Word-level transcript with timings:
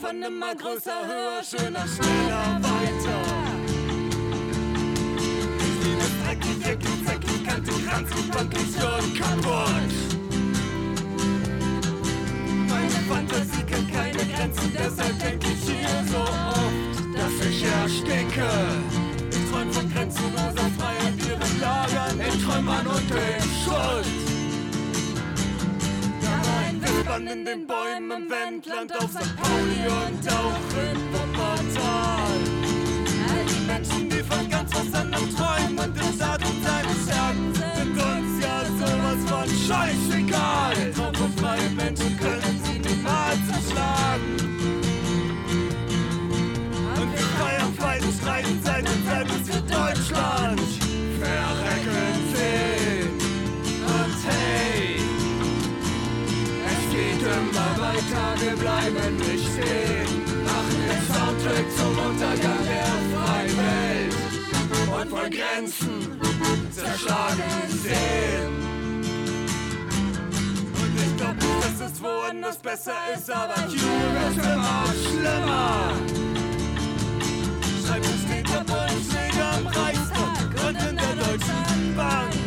Von 0.00 0.22
immer 0.22 0.54
größer, 0.54 1.06
höher, 1.06 1.42
schöner, 1.42 1.86
schneller, 1.88 2.60
weiter. 2.60 3.18
Ich 5.58 5.84
liebe 5.84 6.06
dreckig, 6.22 6.66
eckig, 6.66 7.06
zackig, 7.06 7.46
kantig, 7.46 7.74
ranzig, 7.90 8.30
bankig, 8.30 8.66
schon 8.74 9.14
kaputt. 9.14 9.92
Meine 12.68 13.00
Fantasie 13.08 13.62
kennt 13.66 13.92
keine 13.92 14.24
Grenzen, 14.32 14.72
deshalb 14.74 15.18
denk 15.18 15.42
ich 15.44 15.62
hier 15.64 16.04
so 16.10 16.18
oft, 16.18 17.14
dass 17.14 17.46
ich 17.48 17.64
ersticke. 17.64 18.50
Ich 19.30 19.50
träum 19.50 19.72
von 19.72 19.92
grenzenloser 19.92 20.70
Freiheit, 20.78 21.14
ihren 21.26 21.60
Lagern, 21.60 22.20
in 22.20 22.42
Trümmern 22.42 22.86
und 22.86 23.10
in 23.10 23.42
Schuld. 23.64 24.26
Wispern 27.16 27.26
in 27.28 27.44
den 27.44 27.65
Wendland 28.76 28.96
auf 28.96 29.10
St. 29.10 29.36
Pauli 29.36 29.86
und 29.86 30.32
auch 30.32 30.68
in 30.76 30.98
Wuppertal. 31.12 32.40
All 33.28 33.44
die 33.46 33.66
Menschen, 33.66 34.10
die 34.10 34.22
von 34.22 34.48
ganz 34.50 34.70
was 34.74 35.00
anderem 35.00 35.34
träumen 35.34 35.78
und 35.78 35.96
im 35.96 36.18
Saat 36.18 36.42
und 36.44 36.62
seine 36.62 36.94
Schergen 37.06 37.54
sind 37.54 37.96
uns 37.96 38.44
ja 38.44 38.64
sowas 38.78 39.30
von 39.30 39.48
scheißegal. 39.66 40.74
Freien 41.36 41.76
Menschen 41.76 42.16
können 42.18 42.60
sie 42.64 42.78
niemals 42.78 43.48
erschlagen. 43.50 44.36
Und 46.96 47.12
wir 47.12 47.26
feiern, 47.38 47.74
fighten, 47.74 48.12
streiten, 48.12 48.62
Seite 48.62 48.90
an 48.90 49.04
Seite 49.06 49.34
für 49.44 49.60
Deutschland. 49.62 50.65
Bleiben 58.58 59.16
nicht 59.16 59.46
stehen. 59.52 60.24
Machen 60.44 60.80
den 60.88 61.02
Soundtrack 61.12 61.66
zum 61.76 61.98
Untergang 61.98 62.62
der 62.64 62.92
freien 63.12 63.56
Welt. 63.56 64.14
Und 65.00 65.10
von 65.10 65.30
Grenzen 65.30 66.20
zerschlagen 66.70 67.42
sehen. 67.68 68.52
Und 70.80 70.92
ich 71.04 71.16
glaub 71.16 71.34
nicht, 71.34 71.80
dass 71.80 71.90
es 71.90 72.02
woanders 72.02 72.56
besser 72.58 72.96
ist, 73.14 73.30
aber 73.30 73.60
hier 73.68 73.80
wird 73.80 74.36
immer 74.44 74.84
schlimmer. 75.02 75.92
Schreibtisch 77.86 78.22
steht 78.26 78.48
der 78.48 78.64
Bullenschläger 78.64 79.52
am 79.58 79.66
Reichstag 79.66 80.66
und 80.66 80.90
in 80.90 80.96
der 80.96 81.14
Deutschen 81.14 81.96
Bank. 81.96 82.45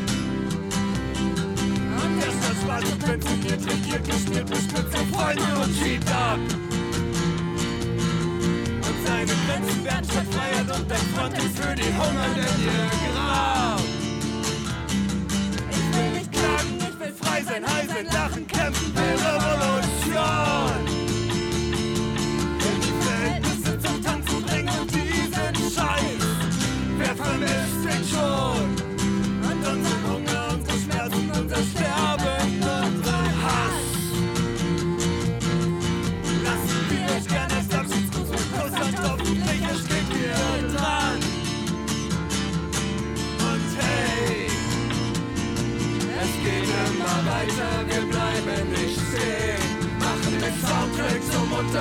Pensioniert, 3.09 3.65
regiert, 3.65 4.05
geschmiert, 4.05 4.45
bespitzt 4.45 4.95
auf 4.95 5.07
Freunde 5.11 5.41
und 5.63 5.75
schiebt 5.75 6.07
ab. 6.11 6.37
Und 8.85 8.97
seine 9.03 9.33
Grenzen 9.47 9.83
werden 9.83 10.05
Freiheit 10.31 10.77
und 10.77 10.87
der 10.87 10.97
Front 10.97 11.37
ist 11.39 11.57
für 11.59 11.75
die 11.75 11.91
Hungernden 11.97 12.45
ihr 12.63 12.89
Grab. 13.15 13.81
Ich 15.71 15.97
will 15.97 16.11
nicht 16.19 16.31
klagen, 16.31 16.77
ich 16.77 16.99
will 16.99 17.13
frei 17.19 17.41
sein, 17.41 17.65
high 17.65 17.87
sein, 17.87 18.05
lachen, 18.13 18.45
kämpfen, 18.45 18.98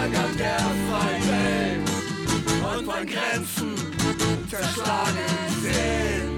Untergang 0.08 0.36
der 0.36 0.58
freien 0.88 1.28
Welt. 1.28 1.88
Und 2.76 2.84
von 2.84 3.06
Grenzen 3.06 3.74
zerschlagen 4.48 5.28
sehen. 5.62 6.30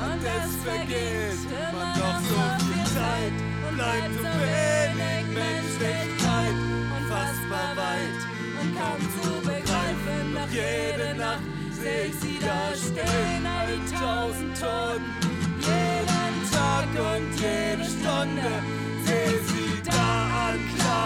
Und 0.00 0.22
es 0.24 0.52
vergeht 0.64 1.42
immer 1.50 1.90
noch 1.96 2.20
so 2.20 2.40
viel 2.64 2.84
Zeit. 2.94 3.34
Bleibt 3.74 4.14
so 4.16 4.32
wenig 4.42 5.24
Menschlichkeit. 5.34 6.56
Unfassbar 6.98 7.76
weit 7.76 8.20
und 8.60 8.70
kaum 8.78 9.00
zu 9.14 9.28
begreifen. 9.40 10.24
Doch 10.34 10.52
jede 10.52 11.14
Nacht 11.18 11.42
seh 11.72 12.06
ich 12.08 12.14
sie 12.20 12.38
da 12.40 12.72
stehen. 12.74 13.46
All 13.46 13.78
tausend 13.98 14.58
Toten. 14.58 15.32
Jeden 15.60 16.50
Tag 16.52 16.88
und 16.96 17.40
jede 17.40 17.84
Stunde 17.84 18.81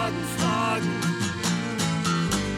anklagen, 0.07 0.25
fragen. 0.37 0.93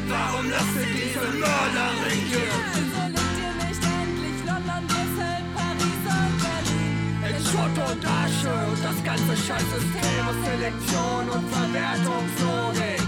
Warum 0.08 0.50
lasst 0.50 0.76
ihr 0.76 0.90
diese 0.94 1.26
Mörder 1.38 1.90
regieren? 2.06 2.64
Wieso 2.74 3.04
liegt 3.16 3.38
ihr 3.44 3.54
nicht 3.64 3.84
endlich 3.84 4.38
London, 4.46 4.84
Brüssel, 4.90 5.38
Paris 5.56 6.04
und 6.18 6.34
Berlin? 6.44 6.96
In 7.30 7.38
Schutt 7.46 7.78
und 7.90 8.02
Asche 8.06 8.54
und 8.70 8.82
das 8.84 9.00
ganze 9.04 9.34
Scheißsystem 9.46 10.22
aus 10.28 10.40
Selektion 10.46 11.24
und 11.30 11.46
Verwertungslogik. 11.50 13.02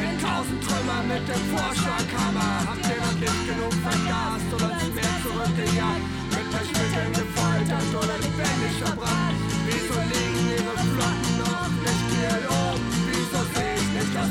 In 0.00 0.14
tausend 0.18 0.60
Trümmer 0.64 1.02
mit 1.06 1.24
dem 1.28 1.42
Vorschlaghammer 1.54 2.50
habt 2.66 2.86
ihr 2.86 3.00
noch 3.00 3.18
nicht 3.20 3.42
genug 3.46 3.74
vergast 3.86 4.48
oder 4.54 4.70
nicht 4.80 4.94
mehr 4.94 5.16
zurückgejagt. 5.22 6.04
Mit 6.34 6.46
Pechmitteln 6.50 7.12
gefoltert 7.12 7.90
oder 7.94 8.16
lebendig 8.22 8.74
verbrannt. 8.82 9.38
Wieso 9.66 9.98
liegen 10.10 10.29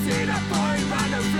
ich 0.10 0.18
nicht 0.18 0.30
aus 0.30 0.40
jeder 0.40 0.42
Bäume 0.50 1.39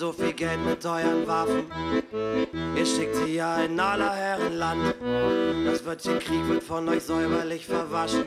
so 0.00 0.12
viel 0.12 0.32
Geld 0.32 0.64
mit 0.64 0.82
euren 0.86 1.26
Waffen. 1.26 1.66
Ihr 2.74 2.86
schickt 2.86 3.14
sie 3.16 3.34
ja 3.34 3.56
in 3.56 3.78
aller 3.78 4.14
Herren 4.14 4.56
Land. 4.56 4.94
Das 5.66 5.84
Wörtchen 5.84 6.18
Krieg 6.18 6.48
wird 6.48 6.62
von 6.62 6.88
euch 6.88 7.02
säuberlich 7.02 7.66
verwaschen. 7.66 8.24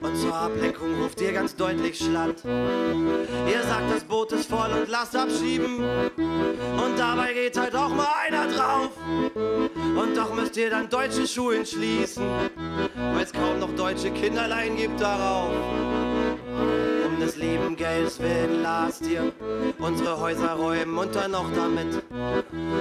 Und 0.00 0.16
zur 0.16 0.34
Ablenkung 0.34 1.00
ruft 1.00 1.20
ihr 1.20 1.32
ganz 1.32 1.54
deutlich 1.54 1.96
Schland. 1.96 2.42
Ihr 2.44 3.62
sagt, 3.62 3.88
das 3.94 4.02
Boot 4.02 4.32
ist 4.32 4.50
voll 4.50 4.72
und 4.72 4.88
lasst 4.88 5.14
abschieben. 5.14 5.76
Und 6.16 6.98
dabei 6.98 7.34
geht 7.34 7.56
halt 7.56 7.76
auch 7.76 7.90
mal 7.90 8.08
einer 8.26 8.48
drauf. 8.48 8.90
Und 9.36 10.16
doch 10.16 10.34
müsst 10.34 10.56
ihr 10.56 10.70
dann 10.70 10.88
deutsche 10.88 11.24
Schulen 11.24 11.64
schließen, 11.64 12.24
weil 13.14 13.22
es 13.22 13.32
kaum 13.32 13.60
noch 13.60 13.76
deutsche 13.76 14.10
Kinderlein 14.10 14.76
gibt 14.76 15.00
darauf. 15.00 15.52
Des 17.20 17.36
lieben 17.36 17.76
Gelds 17.76 18.18
willen 18.18 18.62
lasst 18.62 19.06
ihr 19.06 19.30
unsere 19.78 20.18
Häuser 20.18 20.54
räumen 20.54 20.96
und 20.96 21.14
dann 21.14 21.32
noch 21.32 21.52
damit 21.54 22.02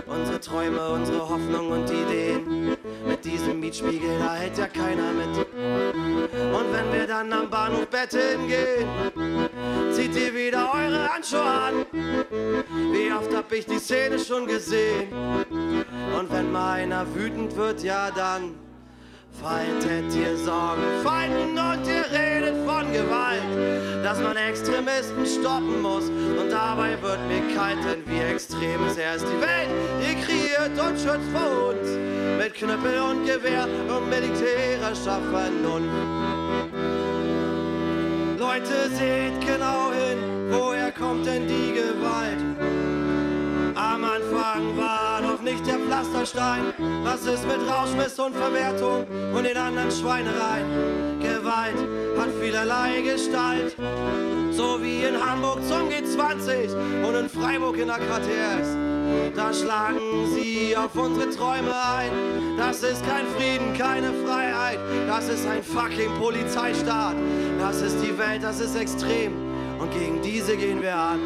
unsere 0.08 0.40
Träume, 0.40 0.90
unsere 0.92 1.28
Hoffnung 1.28 1.72
und 1.72 1.90
Ideen. 1.92 2.78
Mit 3.06 3.26
diesem 3.26 3.60
Mietspiegel, 3.60 4.18
da 4.18 4.36
hält 4.36 4.58
ja 4.58 4.68
keiner 4.68 5.12
mit. 5.12 5.46
Und 5.46 6.74
wenn 6.74 6.94
wir 6.94 7.06
dann 7.06 7.34
am 7.34 7.50
Bahnhof 7.50 7.88
betteln 7.88 8.48
gehen, 8.48 8.88
zieht 9.92 10.16
ihr 10.16 10.34
wieder 10.34 10.72
eure 10.74 11.14
Handschuhe 11.14 11.42
an. 11.42 11.86
Wie 11.92 13.12
oft 13.12 13.36
hab 13.36 13.52
ich 13.52 13.66
die 13.66 13.80
Szene 13.80 14.20
schon 14.20 14.48
gesehen? 14.48 15.10
Und 16.18 16.32
wenn 16.32 16.50
mal 16.50 16.80
einer 16.80 17.06
wütend 17.14 17.58
wird, 17.58 17.84
ja 17.84 18.10
dann 18.10 18.56
faltet 19.42 20.16
ihr 20.16 20.38
Sorgen, 20.38 20.84
Feinden 21.04 21.58
und 21.58 21.88
ihr 21.88 22.06
redet 22.12 22.56
von 22.66 22.92
Gewalt, 22.92 24.04
dass 24.04 24.20
man 24.20 24.36
Extremisten 24.38 25.26
stoppen 25.26 25.82
muss. 25.82 26.10
Und 26.10 26.50
dabei 26.52 26.98
wird 27.02 27.20
mir 27.28 27.56
kalt, 27.56 27.78
denn 27.86 28.04
wie 28.06 28.34
extrem 28.34 28.86
ist 28.88 28.98
erst 28.98 29.26
die 29.26 29.42
Welt, 29.42 29.70
die 30.02 30.16
kreiert 30.22 30.72
und 30.80 30.98
schützt 30.98 31.30
vor 31.34 31.70
uns. 31.70 31.90
Mit 32.38 32.54
Knüppel 32.54 33.00
und 33.00 33.26
Gewehr 33.26 33.68
und 33.96 34.10
militärischer 34.10 35.20
Vernunft. 35.32 36.30
Leute, 38.40 38.90
seht 38.96 39.40
genau 39.42 39.92
hin, 39.92 40.18
woher 40.50 40.92
kommt 40.92 41.26
denn 41.26 41.48
die 41.48 41.74
Gewalt? 41.74 42.40
Am 43.76 44.04
Anfang 44.04 44.78
war 44.78 44.99
Pflasterstein. 46.00 46.74
Was 47.04 47.26
ist 47.26 47.46
mit 47.46 47.58
Rauschmiss 47.68 48.18
und 48.20 48.34
Verwertung 48.34 49.06
und 49.34 49.44
den 49.44 49.58
anderen 49.58 49.92
Schweinereien? 49.92 51.20
Gewalt 51.20 51.76
hat 52.18 52.30
vielerlei 52.42 53.02
Gestalt. 53.02 53.76
So 54.52 54.82
wie 54.82 55.04
in 55.04 55.16
Hamburg 55.20 55.60
zum 55.68 55.90
G20 55.90 57.06
und 57.06 57.16
in 57.16 57.30
Freiburg 57.30 57.78
in 57.78 57.88
der 57.88 57.98
KTS. 57.98 58.78
Da 59.36 59.54
schlagen 59.54 60.28
sie 60.34 60.76
auf 60.78 60.96
unsere 60.96 61.30
Träume 61.32 61.74
ein. 61.98 62.12
Das 62.58 62.82
ist 62.82 63.04
kein 63.06 63.26
Frieden, 63.38 63.74
keine 63.78 64.14
Freiheit. 64.26 64.80
Das 65.08 65.28
ist 65.28 65.46
ein 65.48 65.64
fucking 65.64 66.14
Polizeistaat. 66.18 67.16
Das 67.60 67.82
ist 67.82 67.98
die 68.02 68.18
Welt, 68.18 68.44
das 68.44 68.62
ist 68.62 68.76
extrem. 68.76 69.34
Und 69.80 69.92
gegen 69.92 70.22
diese 70.22 70.56
gehen 70.56 70.82
wir 70.82 70.96
an. 70.96 71.20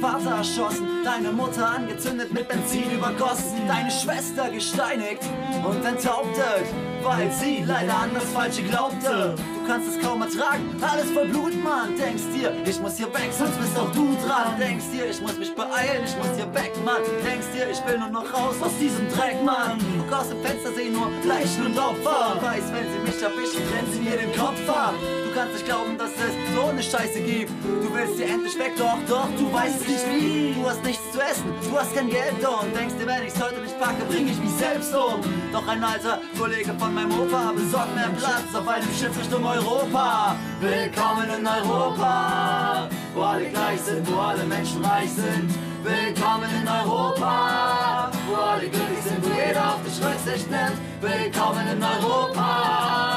Vater 0.00 0.30
erschossen, 0.36 0.86
deine 1.04 1.32
Mutter 1.32 1.68
angezündet, 1.68 2.32
mit 2.32 2.48
Benzin 2.48 2.90
übergossen, 2.90 3.66
deine 3.66 3.90
Schwester 3.90 4.48
gesteinigt 4.50 5.22
und 5.64 5.84
enthauptet, 5.84 6.66
weil 7.02 7.30
sie 7.32 7.64
leider 7.66 7.98
an 7.98 8.10
das 8.14 8.24
Falsche 8.24 8.62
glaubte. 8.62 9.34
Du 9.36 9.66
kannst 9.66 9.88
es 9.88 10.00
kaum 10.00 10.22
ertragen, 10.22 10.64
alles 10.80 11.10
voll 11.10 11.26
Blut, 11.26 11.52
Mann. 11.62 11.96
Denkst 11.96 12.22
dir, 12.34 12.52
ich 12.64 12.80
muss 12.80 12.96
hier 12.96 13.12
weg, 13.12 13.30
sonst 13.36 13.58
bist 13.58 13.78
auch 13.78 13.90
du 13.92 14.16
dran. 14.24 14.58
Denkst 14.58 14.86
dir, 14.92 15.10
ich 15.10 15.20
muss 15.20 15.36
mich 15.36 15.54
beeilen, 15.54 16.04
ich 16.04 16.16
muss 16.16 16.36
hier 16.36 16.52
weg, 16.54 16.72
Mann. 16.84 17.02
Denkst 17.24 17.48
dir, 17.54 17.68
ich 17.68 17.84
will 17.86 17.98
nur 17.98 18.10
noch 18.10 18.32
raus 18.32 18.56
aus 18.62 18.76
diesem 18.80 19.08
Dreck, 19.08 19.42
Mann. 19.44 19.78
Guck 19.98 20.18
aus 20.18 20.28
dem 20.28 20.40
Fenster, 20.44 20.70
seh 20.74 20.90
nur 20.90 21.10
Leichen 21.26 21.66
und 21.66 21.78
Opfer. 21.78 22.40
Weiß, 22.40 22.64
wenn 22.72 22.86
sie 22.92 23.00
mich 23.04 23.22
erwischen, 23.22 23.62
trennen 23.68 23.92
sie 23.92 24.00
mir 24.00 24.16
den 24.16 24.32
Kopf 24.36 24.68
ab. 24.68 24.94
Kannst 25.38 25.54
nicht 25.54 25.66
glauben, 25.66 25.96
dass 25.96 26.10
es 26.10 26.34
so 26.52 26.66
eine 26.66 26.82
Scheiße 26.82 27.20
gibt. 27.20 27.52
Du 27.62 27.94
willst 27.94 28.16
hier 28.16 28.26
endlich 28.26 28.58
weg, 28.58 28.72
doch, 28.76 28.98
doch, 29.08 29.28
du 29.38 29.52
weißt 29.52 29.86
nicht 29.86 30.04
wie. 30.10 30.52
Du 30.52 30.68
hast 30.68 30.82
nichts 30.82 31.12
zu 31.12 31.20
essen, 31.20 31.44
du 31.62 31.78
hast 31.78 31.94
kein 31.94 32.10
Geld 32.10 32.42
und 32.42 32.74
denkst 32.76 32.96
dir, 32.98 33.06
wenn 33.06 33.24
ich's 33.24 33.40
heute 33.40 33.60
nicht 33.60 33.78
packe, 33.78 34.02
bring 34.08 34.26
ich 34.26 34.36
mich 34.40 34.50
selbst 34.58 34.92
um. 34.92 35.20
Doch 35.52 35.64
ein 35.68 35.84
alter 35.84 36.20
Kollege 36.36 36.74
von 36.76 36.92
meinem 36.92 37.12
Opa 37.12 37.52
besorgt 37.54 37.94
mir 37.94 38.10
Platz 38.18 38.50
auf 38.52 38.66
einem 38.66 38.92
Schiff 38.98 39.16
Richtung 39.16 39.46
Europa. 39.46 40.34
Willkommen 40.58 41.28
in 41.30 41.46
Europa, 41.46 42.88
wo 43.14 43.22
alle 43.22 43.46
gleich 43.46 43.80
sind, 43.80 44.12
wo 44.12 44.18
alle 44.18 44.42
Menschen 44.42 44.84
reich 44.84 45.12
sind. 45.12 45.54
Willkommen 45.84 46.50
in 46.60 46.66
Europa, 46.66 48.10
wo 48.28 48.34
alle 48.34 48.68
glücklich 48.68 49.04
sind, 49.04 49.24
wo 49.24 49.30
jeder 49.30 49.74
auf 49.74 49.84
dich 49.84 50.04
Rücksicht 50.04 50.50
nimmt. 50.50 50.78
Willkommen 51.00 51.64
in 51.68 51.80
Europa, 51.80 53.07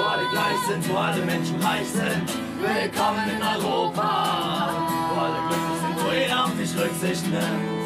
wo 0.00 0.04
alle 0.06 0.26
gleich 0.30 0.58
sind, 0.66 0.88
wo 0.88 0.96
alle 0.96 1.22
Menschen 1.24 1.60
reich 1.62 1.86
sind. 1.86 2.26
Willkommen 2.60 3.28
in 3.36 3.42
Europa, 3.42 4.70
wo 5.12 5.20
alle 5.20 5.40
glücklich 5.48 5.80
sind, 5.82 6.06
wo 6.06 6.12
jeder 6.12 6.44
auf 6.44 6.56
dich 6.56 6.72
Rücksicht 6.78 7.26
nimmt. 7.26 7.79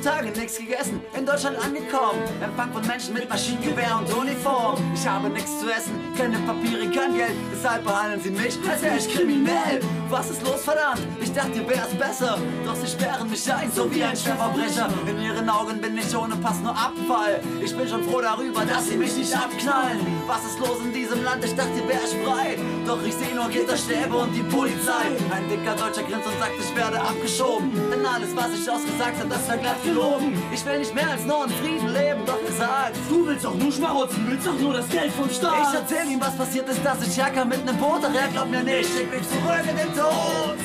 Tage 0.00 0.30
nichts 0.30 0.56
gegessen, 0.58 1.00
in 1.16 1.26
Deutschland 1.26 1.58
angekommen. 1.58 2.20
Empfang 2.42 2.72
von 2.72 2.86
Menschen 2.86 3.14
mit 3.14 3.28
Maschinengewehr 3.28 3.98
und 3.98 4.12
Uniform. 4.14 4.78
Ich 4.94 5.06
habe 5.06 5.28
nichts 5.28 5.60
zu 5.60 5.68
essen, 5.68 5.92
keine 6.16 6.38
Papiere, 6.38 6.84
kein 6.90 7.14
Geld. 7.14 7.34
Deshalb 7.52 7.84
behandeln 7.84 8.20
sie 8.20 8.30
mich, 8.30 8.58
als 8.68 8.82
wäre 8.82 8.96
ich 8.96 9.12
kriminell. 9.12 9.80
Was 10.08 10.30
ist 10.30 10.42
los, 10.42 10.62
verdammt? 10.62 11.00
Ich 11.20 11.32
dachte, 11.32 11.58
ihr 11.58 11.68
wär's 11.68 11.94
besser. 11.94 12.38
Doch 12.64 12.74
sie 12.74 12.86
sperren 12.86 13.28
mich 13.30 13.52
ein, 13.52 13.70
so 13.70 13.92
wie 13.94 14.02
ein 14.02 14.16
Schwerverbrecher. 14.16 14.88
In 15.06 15.20
ihren 15.20 15.48
Augen 15.48 15.80
bin 15.80 15.96
ich 15.98 16.16
ohne 16.16 16.36
Pass 16.36 16.60
nur 16.60 16.72
Abfall. 16.72 17.40
Ich 17.62 17.76
bin 17.76 17.86
schon 17.86 18.02
froh 18.04 18.20
darüber, 18.20 18.64
dass 18.64 18.88
sie 18.88 18.96
mich 18.96 19.14
nicht 19.16 19.36
abknallen. 19.36 20.00
Was 20.26 20.44
ist 20.44 20.58
los 20.58 20.78
in 20.82 20.92
diesem 20.92 21.22
Land? 21.22 21.44
Ich 21.44 21.54
dachte, 21.54 21.78
ihr 21.78 21.90
ich 21.90 22.26
frei. 22.26 22.56
Doch 22.86 23.02
ich 23.04 23.14
seh 23.14 23.34
nur 23.34 23.48
Gitterstäbe 23.48 24.16
und 24.16 24.32
die 24.32 24.42
Polizei. 24.42 25.14
Ein 25.30 25.48
dicker 25.48 25.76
Deutscher 25.76 26.02
grinst 26.02 26.26
und 26.26 26.38
sagt, 26.38 26.52
ich 26.58 26.74
werde 26.74 27.00
abgeschoben. 27.00 27.70
Denn 27.90 28.04
alles, 28.04 28.34
was 28.34 28.48
ich 28.58 28.68
ausgesagt 28.68 29.18
habe, 29.18 29.28
das 29.28 29.48
war 29.48 29.56
glatt 29.58 29.84
gelogen. 29.90 30.42
Ich 30.52 30.64
will 30.64 30.78
nicht 30.78 30.94
mehr 30.94 31.10
als 31.10 31.24
nur 31.24 31.44
in 31.44 31.50
Frieden 31.50 31.88
leben, 31.92 32.22
doch 32.26 32.38
er 32.46 32.52
sagt, 32.52 32.96
Du 33.08 33.26
willst 33.26 33.44
doch 33.44 33.54
nur 33.54 33.72
schmarotzen, 33.72 34.26
willst 34.28 34.46
doch 34.46 34.58
nur 34.58 34.74
das 34.74 34.88
Geld 34.88 35.12
vom 35.12 35.28
Staat. 35.28 35.54
ich 35.62 35.74
erzähl 35.74 36.10
ihm, 36.10 36.20
was 36.20 36.36
passiert 36.36 36.68
ist, 36.68 36.84
dass 36.84 37.06
ich 37.06 37.16
herkam 37.16 37.48
mit 37.48 37.64
nem 37.64 37.76
Boot, 37.76 38.02
doch 38.02 38.14
er 38.14 38.28
glaubt 38.28 38.50
mir 38.50 38.62
nicht, 38.62 38.88
schick 38.90 39.10
mich 39.10 39.28
zurück 39.28 39.64
in 39.68 39.76
den 39.76 39.92
Tod. 39.94 40.58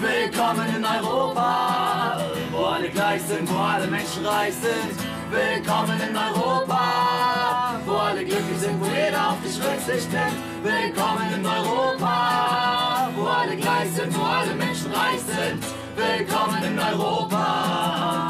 Willkommen 0.00 0.66
in 0.76 0.84
Europa, 0.84 2.20
wo 2.52 2.64
alle 2.64 2.88
gleich 2.88 3.22
sind, 3.22 3.46
wo 3.52 3.58
alle 3.58 3.86
Menschen 3.86 4.24
reich 4.24 4.54
sind. 4.54 4.96
Willkommen 5.30 6.00
in 6.00 6.16
Europa, 6.16 7.80
wo 7.86 7.94
alle 7.96 8.24
glücklich 8.24 8.58
sind, 8.58 8.80
wo 8.80 8.86
jeder 8.86 9.30
auf 9.30 9.36
dich 9.44 9.60
Rücksicht 9.62 10.10
nimmt. 10.10 10.38
Willkommen 10.62 11.28
in 11.36 11.46
Europa, 11.46 13.10
wo 13.14 13.26
alle 13.26 13.56
gleich 13.56 13.90
sind, 13.94 14.18
wo 14.18 14.22
alle 14.24 14.54
Menschen 14.54 14.90
reich 14.90 15.20
sind. 15.20 15.62
Willkommen 15.96 16.62
in 16.64 16.78
Europa, 16.78 18.29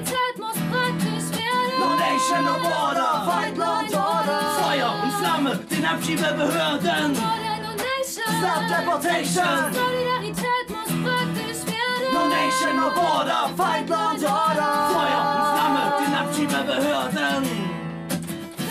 Nation 2.31 2.61
border, 2.63 3.25
fight 3.25 3.57
Lord 3.57 3.93
Order, 3.93 4.39
Feuer 4.61 4.91
und 5.03 5.11
Flamme, 5.13 5.55
den 5.69 5.85
Abschiebebehörden. 5.85 7.11
Order, 7.11 7.57
no 7.61 7.71
Nation, 7.75 8.31
Stop 8.39 8.63
Deportation, 8.69 9.73
Solidarität 9.73 10.67
muss 10.69 10.91
praktisch 11.03 11.61
werden. 11.67 12.13
No 12.13 12.27
Nation 12.29 12.75
no 12.77 12.89
border. 12.89 13.49
Fight 13.57 13.89
Lord 13.89 14.23
Order, 14.23 14.71
Feuer 14.93 15.23
und 15.35 15.43
Flamme, 15.53 15.83
den 15.99 16.13
Abschiebebehörden. 16.21 17.43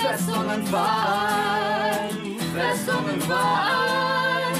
Festungen 0.02 0.66
fallen, 0.66 2.38
Festungen 2.54 3.20
fallen, 3.20 4.56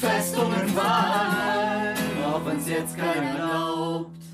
Festungen 0.00 0.68
fallen, 0.68 2.24
auch 2.24 2.46
wenn's 2.46 2.68
jetzt 2.68 2.96
keiner 2.96 3.34
glaubt. 3.34 4.25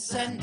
send 0.00 0.39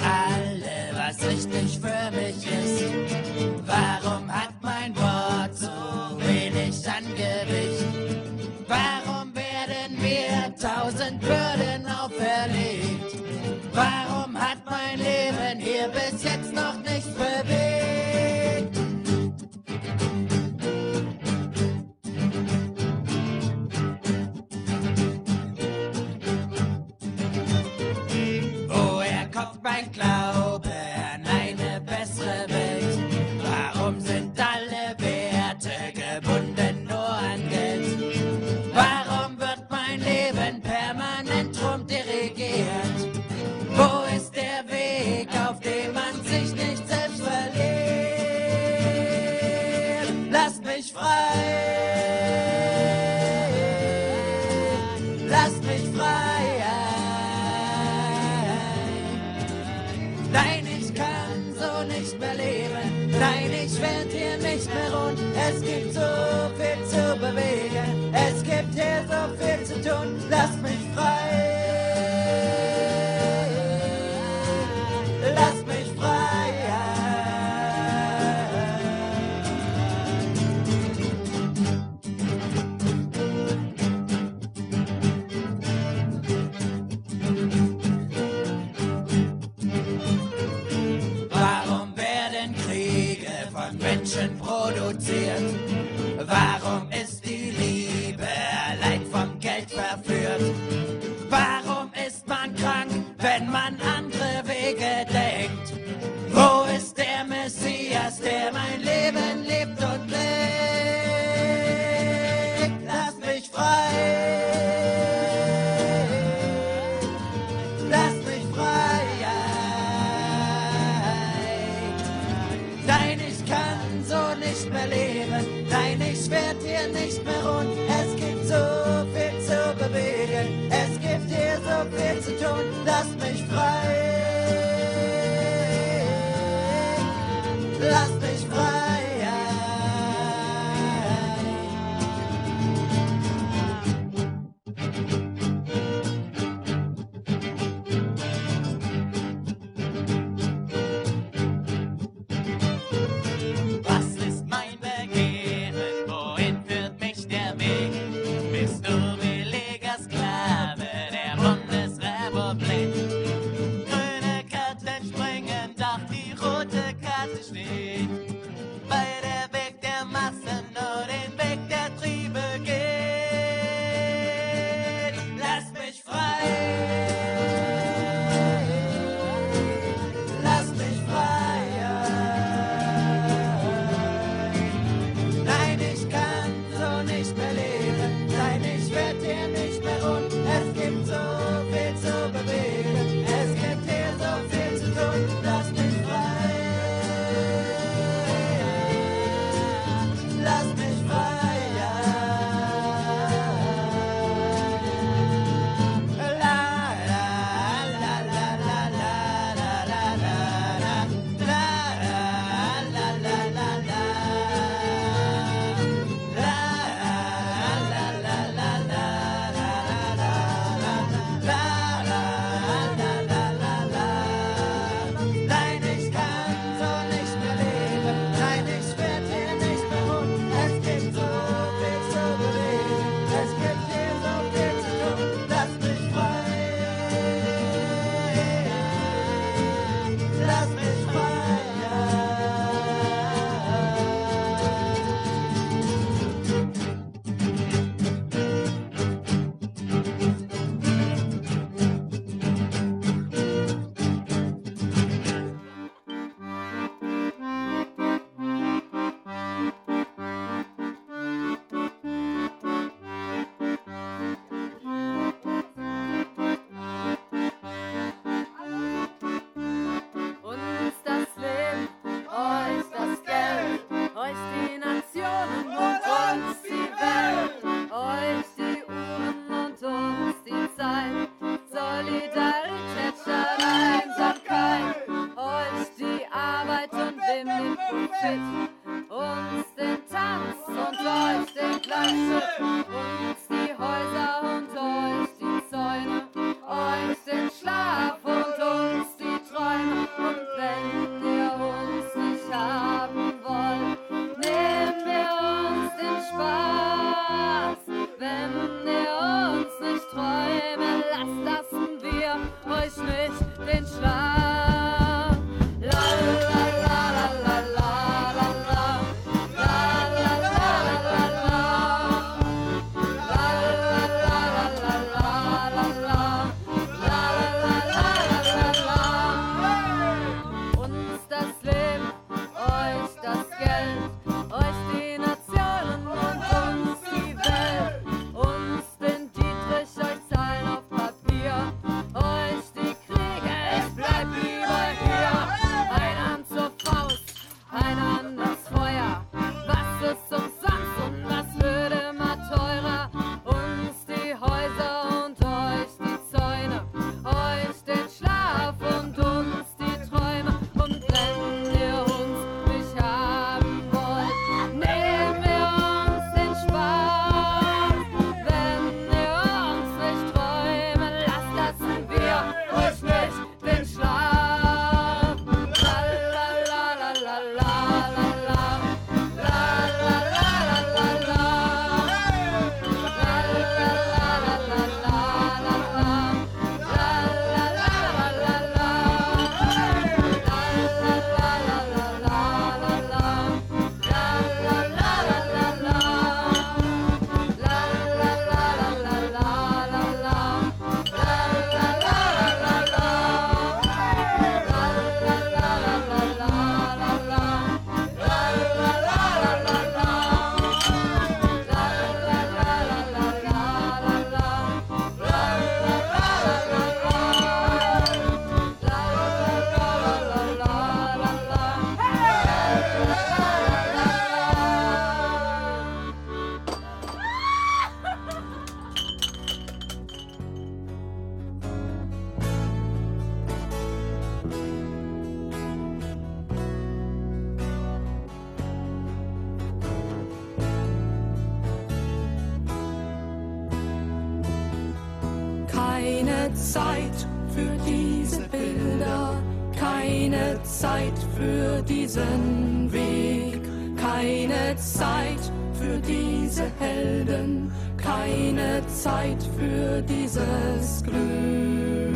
Keine 446.08 446.54
Zeit 446.54 447.28
für 447.54 447.70
diese 447.86 448.40
Bilder, 448.48 449.34
keine 449.78 450.58
Zeit 450.64 451.12
für 451.36 451.82
diesen 451.82 452.90
Weg, 452.94 453.60
keine 453.98 454.78
Zeit 454.78 455.52
für 455.74 456.00
diese 456.00 456.64
Helden, 456.80 457.74
keine 457.98 458.82
Zeit 458.88 459.44
für 459.60 460.02
dieses 460.02 461.04
Glück. 461.04 462.07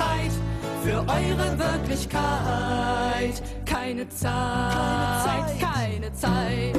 Zeit 0.00 0.32
für 0.82 0.98
eure 1.00 1.58
Wirklichkeit. 1.58 3.42
Keine 3.66 4.08
Zeit, 4.08 5.60
keine 5.60 6.12
Zeit. 6.14 6.78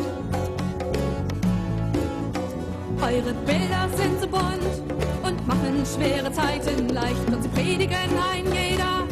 Eure 2.99 3.33
Bilder 3.45 3.89
sind 3.95 4.21
so 4.21 4.27
bunt 4.27 4.75
und 5.23 5.47
machen 5.47 5.83
schwere 5.85 6.31
Zeiten 6.31 6.89
leicht 6.89 7.27
und 7.27 7.43
sie 7.43 7.49
predigen 7.49 8.09
ein 8.33 8.45
jeder. 8.45 9.03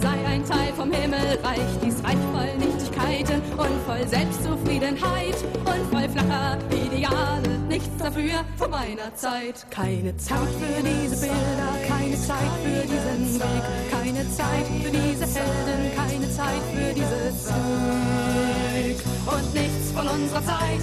Sei 0.00 0.26
ein 0.26 0.44
Teil 0.46 0.72
vom 0.74 0.90
Himmelreich, 0.90 1.70
dies 1.84 2.02
Reich 2.02 2.16
voll 2.32 2.56
Nichtigkeiten 2.58 3.42
und 3.58 3.82
voll 3.86 4.06
Selbstzufriedenheit 4.08 5.36
und 5.66 5.92
voll 5.92 6.08
flacher 6.08 6.58
Ideale. 6.70 7.59
Nichts 7.80 7.96
dafür 7.98 8.44
von 8.58 8.70
meiner 8.70 9.14
Zeit. 9.14 9.66
Keine 9.70 10.14
Zeit 10.18 10.38
für 10.38 10.82
diese 10.82 11.16
Bilder, 11.16 11.72
keine 11.88 12.16
Zeit 12.20 12.50
für 12.62 12.82
diesen 12.86 13.40
Weg, 13.40 13.62
keine 13.90 14.30
Zeit 14.30 14.66
für 14.66 14.90
diese 14.90 15.24
Helden, 15.24 15.96
keine 15.96 16.30
Zeit 16.30 16.62
für 16.74 16.92
dieses 16.92 17.46
Glück 17.46 19.00
und 19.34 19.54
nichts 19.54 19.92
von 19.94 20.06
unserer 20.08 20.44
Zeit 20.44 20.80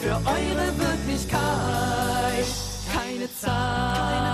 für 0.00 0.14
eure 0.14 0.78
Wirklichkeit. 0.78 2.46
Keine 2.94 3.28
Zeit, 3.40 4.25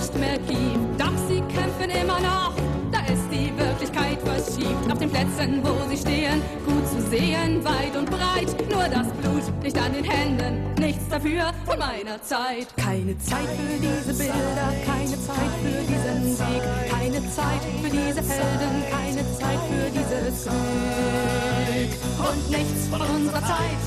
nicht 0.00 0.18
mehr 0.18 0.38
gibt. 0.38 1.00
Doch 1.00 1.12
sie 1.28 1.40
kämpfen 1.54 1.90
immer 1.90 2.20
noch, 2.20 2.54
da 2.90 3.00
ist 3.12 3.28
die 3.30 3.52
Wirklichkeit 3.56 4.18
verschiebt. 4.22 4.90
Auf 4.90 4.98
den 4.98 5.10
Plätzen, 5.10 5.62
wo 5.62 5.88
sie 5.88 5.96
stehen, 5.96 6.42
gut 6.66 6.86
zu 6.88 7.02
sehen, 7.10 7.62
weit 7.64 7.96
und 7.96 8.10
breit. 8.10 8.48
Nur 8.70 8.84
das 8.84 9.06
Blut 9.20 9.62
nicht 9.62 9.78
an 9.78 9.92
den 9.92 10.04
Händen, 10.04 10.74
nichts 10.78 11.06
dafür 11.08 11.52
von 11.66 11.78
meiner 11.78 12.22
Zeit. 12.22 12.68
Keine 12.76 13.16
Zeit 13.18 13.48
für 13.56 13.78
diese 13.78 14.14
Bilder, 14.16 14.68
keine 14.86 15.16
Zeit 15.20 15.52
für 15.62 15.82
diesen 15.84 16.38
Weg, 16.38 16.62
keine 16.90 17.20
Zeit 17.30 17.62
für 17.82 17.90
diese 17.90 18.22
Helden, 18.22 18.84
keine 18.90 19.22
Zeit 19.38 19.60
für 19.68 19.90
dieses 19.90 20.44
Glück. 20.44 21.92
Und 22.18 22.50
nichts 22.50 22.88
von 22.88 23.00
unserer 23.02 23.42
Zeit 23.42 23.80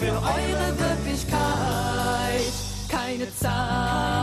für 0.00 0.12
eure 0.12 0.78
Wirklichkeit. 0.78 1.38
Keine 2.88 3.26
Zeit, 3.36 4.17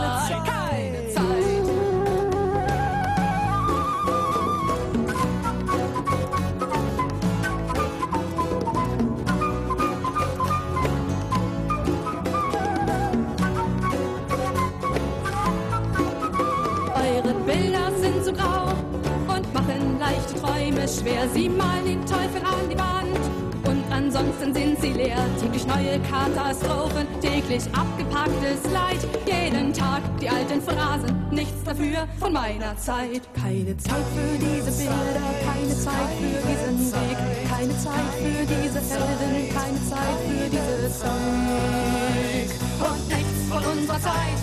schwer. 21.00 21.28
Sie 21.32 21.48
malen 21.48 21.84
den 21.84 22.06
Teufel 22.06 22.42
an 22.42 22.68
die 22.70 22.78
Wand 22.78 23.20
und 23.66 23.84
ansonsten 23.92 24.54
sind 24.54 24.80
sie 24.80 24.92
leer. 24.92 25.18
Täglich 25.40 25.66
neue 25.66 26.00
Katastrophen, 26.00 27.06
täglich 27.20 27.64
abgepacktes 27.74 28.62
Leid. 28.72 29.06
Jeden 29.26 29.72
Tag 29.72 30.02
die 30.20 30.28
alten 30.28 30.62
Phrasen, 30.62 31.28
nichts 31.30 31.62
dafür 31.64 32.06
von 32.18 32.32
meiner 32.32 32.76
Zeit. 32.76 33.22
Keine 33.34 33.76
Zeit 33.76 34.06
für 34.14 34.38
diese 34.38 34.70
Bilder, 34.72 35.28
keine 35.44 35.74
Zeit 35.76 36.10
für 36.18 36.40
diesen 36.48 36.92
Weg, 36.92 37.18
keine 37.50 37.76
Zeit 37.78 38.10
für 38.20 38.46
diese 38.46 38.80
Helden, 38.80 39.54
keine 39.54 39.80
Zeit 39.90 40.18
für 40.26 40.48
dieses 40.50 41.00
Glück 41.00 42.50
und 42.88 43.08
nichts 43.08 43.38
von 43.48 43.64
unserer 43.64 44.00
Zeit 44.00 44.38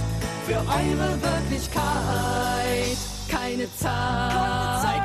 für 0.46 0.60
eure 0.60 1.22
Wirklichkeit. 1.22 2.98
Keine 3.30 3.68
Zeit, 3.78 5.03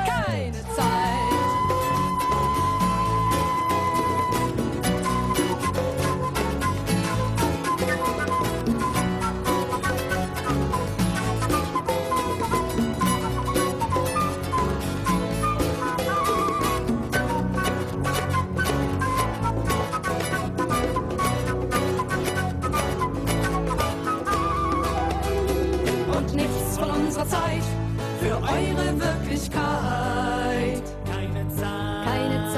eure 28.59 28.99
Wirklichkeit. 28.99 30.83
Keine 31.05 31.47
Zeit, 31.55 32.05
Keine 32.05 32.49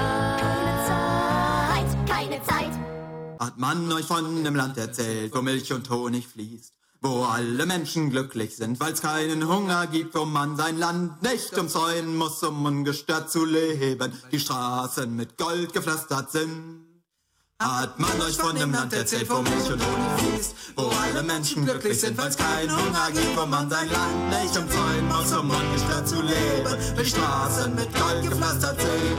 Zeit, 0.88 1.90
keine 2.08 2.44
Zeit. 2.44 2.74
Hat 3.40 3.58
man 3.58 3.92
euch 3.92 4.06
von 4.06 4.26
einem 4.26 4.56
Land 4.56 4.78
erzählt, 4.78 5.34
wo 5.34 5.42
Milch 5.42 5.72
und 5.74 5.90
Honig 5.90 6.28
fließt? 6.28 6.74
Wo 7.04 7.24
alle 7.24 7.66
Menschen 7.66 8.12
glücklich 8.12 8.56
sind, 8.56 8.80
weil's 8.80 9.02
keinen 9.02 9.48
Hunger 9.48 9.88
gibt, 9.88 10.14
wo 10.14 10.26
man 10.26 10.56
sein 10.56 10.78
Land 10.78 11.24
nicht 11.24 11.58
umzäunen 11.58 12.16
muss, 12.16 12.44
um 12.44 12.64
ungestört 12.64 13.32
zu 13.32 13.44
leben, 13.44 14.14
die 14.32 14.40
Straßen 14.40 15.16
mit 15.16 15.36
Gold 15.38 15.74
gepflastert 15.74 16.32
sind. 16.32 16.91
Hat 17.62 18.00
man 18.00 18.20
euch 18.22 18.38
von 18.38 18.56
dem 18.56 18.72
Land 18.72 18.92
erzählt, 18.92 19.30
wo 19.30 19.40
Milch 19.44 19.72
und 19.72 19.80
Honig 19.86 20.12
fließt, 20.18 20.56
wo 20.76 20.90
alle 20.90 21.22
Menschen 21.22 21.64
glücklich 21.64 22.00
sind, 22.00 22.18
weil's 22.18 22.36
keinen 22.36 22.72
Hunger 22.72 23.12
gibt, 23.14 23.38
wo 23.38 23.46
man 23.46 23.70
sein 23.70 23.88
Land 23.88 24.30
nicht 24.32 24.58
umzäunen 24.58 25.08
muss, 25.08 25.32
um 25.32 25.48
ungestört 25.48 26.08
zu 26.08 26.24
leben, 26.24 26.76
die 27.00 27.06
Straßen 27.06 27.76
mit 27.76 27.94
Gold 27.94 28.24
gepflastert 28.24 28.82
sind. 28.82 29.18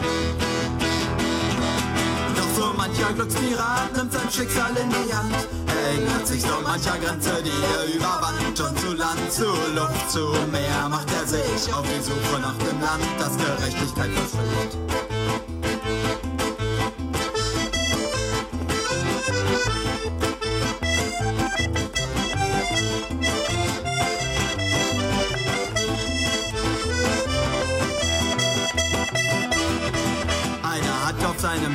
Doch 2.36 2.56
so 2.56 2.72
mancher 2.76 3.12
Glückspirat 3.12 3.96
nimmt 3.96 4.12
sein 4.12 4.28
Schicksal 4.32 4.76
in 4.76 4.90
die 4.90 5.14
Hand. 5.14 5.48
Erinnert 5.86 6.26
sich 6.26 6.42
so 6.42 6.60
mancher 6.64 6.98
Grenze, 6.98 7.44
die 7.44 7.50
er 7.50 7.94
überwand. 7.94 8.58
Und 8.58 8.80
zu 8.80 8.92
Land, 8.94 9.32
zu 9.32 9.46
Luft, 9.72 10.10
zu 10.10 10.32
Meer 10.50 10.88
macht 10.88 11.06
er 11.12 11.28
sich 11.28 11.72
auf 11.72 11.86
die 11.86 12.02
Suche 12.02 12.40
nach 12.40 12.58
dem 12.58 12.80
Land, 12.80 13.04
das 13.20 13.36
Gerechtigkeit 13.36 14.10
verspricht. 14.10 15.11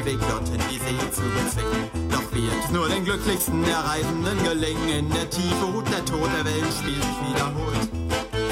Weg 0.08 0.22
dorthin 0.22 0.62
die 0.72 0.80
See 0.80 1.12
zu 1.12 1.22
bezwingen. 1.36 2.10
Doch 2.10 2.32
wird 2.32 2.72
nur 2.72 2.88
den 2.88 3.04
glücklichsten 3.04 3.62
der 3.66 3.80
Reisenden 3.80 4.42
gelingen. 4.42 4.88
In 4.88 5.10
der 5.10 5.30
Tiefe 5.30 5.66
ruht 5.66 5.86
der 5.92 6.06
Tod, 6.06 6.30
der 6.32 6.46
Wellenspiel 6.46 6.96
sich 6.96 7.20
wiederholt. 7.28 7.90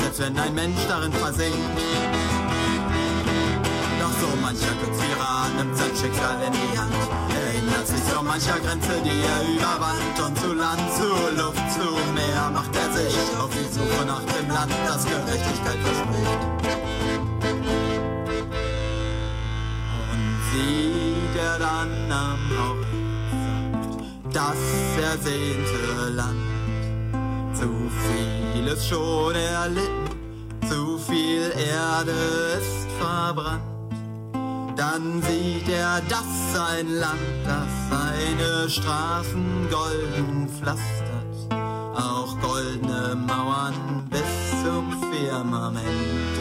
Selbst 0.01 0.19
wenn 0.19 0.37
ein 0.37 0.53
Mensch 0.53 0.83
darin 0.89 1.13
versinkt. 1.13 1.57
Doch 4.01 4.11
so 4.19 4.27
mancher 4.41 4.75
Glücksvierer 4.83 5.47
nimmt 5.55 5.77
sein 5.77 5.95
Schicksal 5.95 6.43
in 6.45 6.51
die 6.51 6.77
Hand. 6.77 6.91
Erinnert 7.31 7.85
plötzlich 7.85 8.03
so 8.03 8.21
mancher 8.21 8.59
Grenze, 8.59 8.99
die 9.05 9.21
er 9.23 9.41
überwand 9.55 10.15
und 10.27 10.37
zu 10.37 10.53
Land, 10.53 10.83
zu 10.91 11.07
Luft, 11.39 11.71
zu 11.71 11.87
Meer 12.13 12.51
macht 12.51 12.75
er 12.75 12.91
sich 12.91 13.15
auf 13.39 13.49
die 13.55 13.71
Suche 13.71 14.05
nach 14.05 14.23
dem 14.23 14.49
Land, 14.49 14.73
das 14.85 15.05
Gerechtigkeit 15.05 15.79
verspricht. 15.79 16.54
Und 20.55 20.61
sieht 20.61 21.35
er 21.41 21.59
dann 21.59 22.11
am 22.11 22.39
Horizont 22.57 24.03
das 24.31 24.57
ersehnte 25.01 26.09
Land, 26.11 27.53
zu 27.53 27.69
vieles 28.53 28.87
schon 28.87 29.35
erlitten, 29.35 30.09
zu 30.69 30.97
viel 30.97 31.51
Erde 31.51 32.11
ist 32.57 32.87
verbrannt. 32.99 33.63
Dann 34.77 35.21
sieht 35.23 35.69
er, 35.69 36.01
dass 36.09 36.53
sein 36.53 36.89
Land, 36.89 37.19
das 37.45 37.67
seine 37.89 38.69
Straßen 38.69 39.69
golden 39.69 40.49
pflastert, 40.49 41.53
auch 41.95 42.37
goldene 42.41 43.15
Mauern 43.15 44.07
bis 44.09 44.63
zum 44.63 44.91
Firmament 45.11 46.34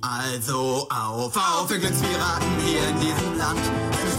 Also 0.00 0.86
auf, 0.90 1.34
auf, 1.34 1.70
wir 1.70 1.78
Glückspiraten 1.78 2.54
hier 2.62 2.86
in 2.86 3.00
diesem 3.00 3.36
Land. 3.36 3.58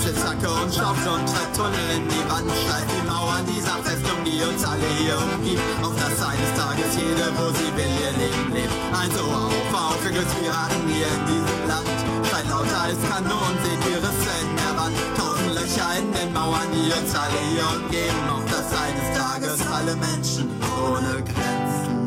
Schiffszacke 0.03 0.47
und 0.47 0.73
Schaufeln 0.73 1.23
und 1.23 1.25
treibt 1.25 1.55
Tunnel 1.55 1.87
in 1.95 2.03
die 2.07 2.23
Wand. 2.27 2.51
Schleift 2.51 2.91
die 2.91 3.07
Mauern 3.07 3.45
dieser 3.47 3.79
Festung, 3.79 4.19
die 4.27 4.43
uns 4.43 4.59
alle 4.65 4.83
hier 4.99 5.15
umgibt. 5.15 5.63
Auf 5.79 5.95
das 5.95 6.19
eines 6.19 6.51
Tages 6.59 6.91
jede, 6.99 7.31
wo 7.39 7.47
sie 7.55 7.71
will, 7.79 7.93
ihr 7.95 8.11
Leben 8.19 8.51
lebt. 8.51 8.75
Also 8.91 9.23
auf, 9.23 9.71
auf, 9.71 10.03
wir 10.03 10.11
Glückspiraten 10.11 10.83
hier 10.91 11.07
in 11.07 11.23
diesem 11.31 11.61
Land. 11.71 11.97
Schreit 12.27 12.47
lauter 12.51 12.79
als 12.83 12.99
Kanon, 13.07 13.53
seht 13.63 13.81
die 13.87 13.99
Risse 14.03 14.33
in 14.35 14.51
der 14.59 14.73
Wand. 14.75 14.97
Tausend 15.15 15.53
Löcher 15.55 15.91
in 15.95 16.11
den 16.11 16.33
Mauern, 16.35 16.67
die 16.75 16.91
uns 16.91 17.15
alle 17.15 17.39
hier 17.55 17.67
umgeben. 17.71 18.23
Auf 18.27 18.43
das 18.51 18.67
eines 18.75 19.07
Tages 19.15 19.59
alle 19.71 19.95
Menschen 19.95 20.51
ohne 20.75 21.23
Grenzen 21.23 21.98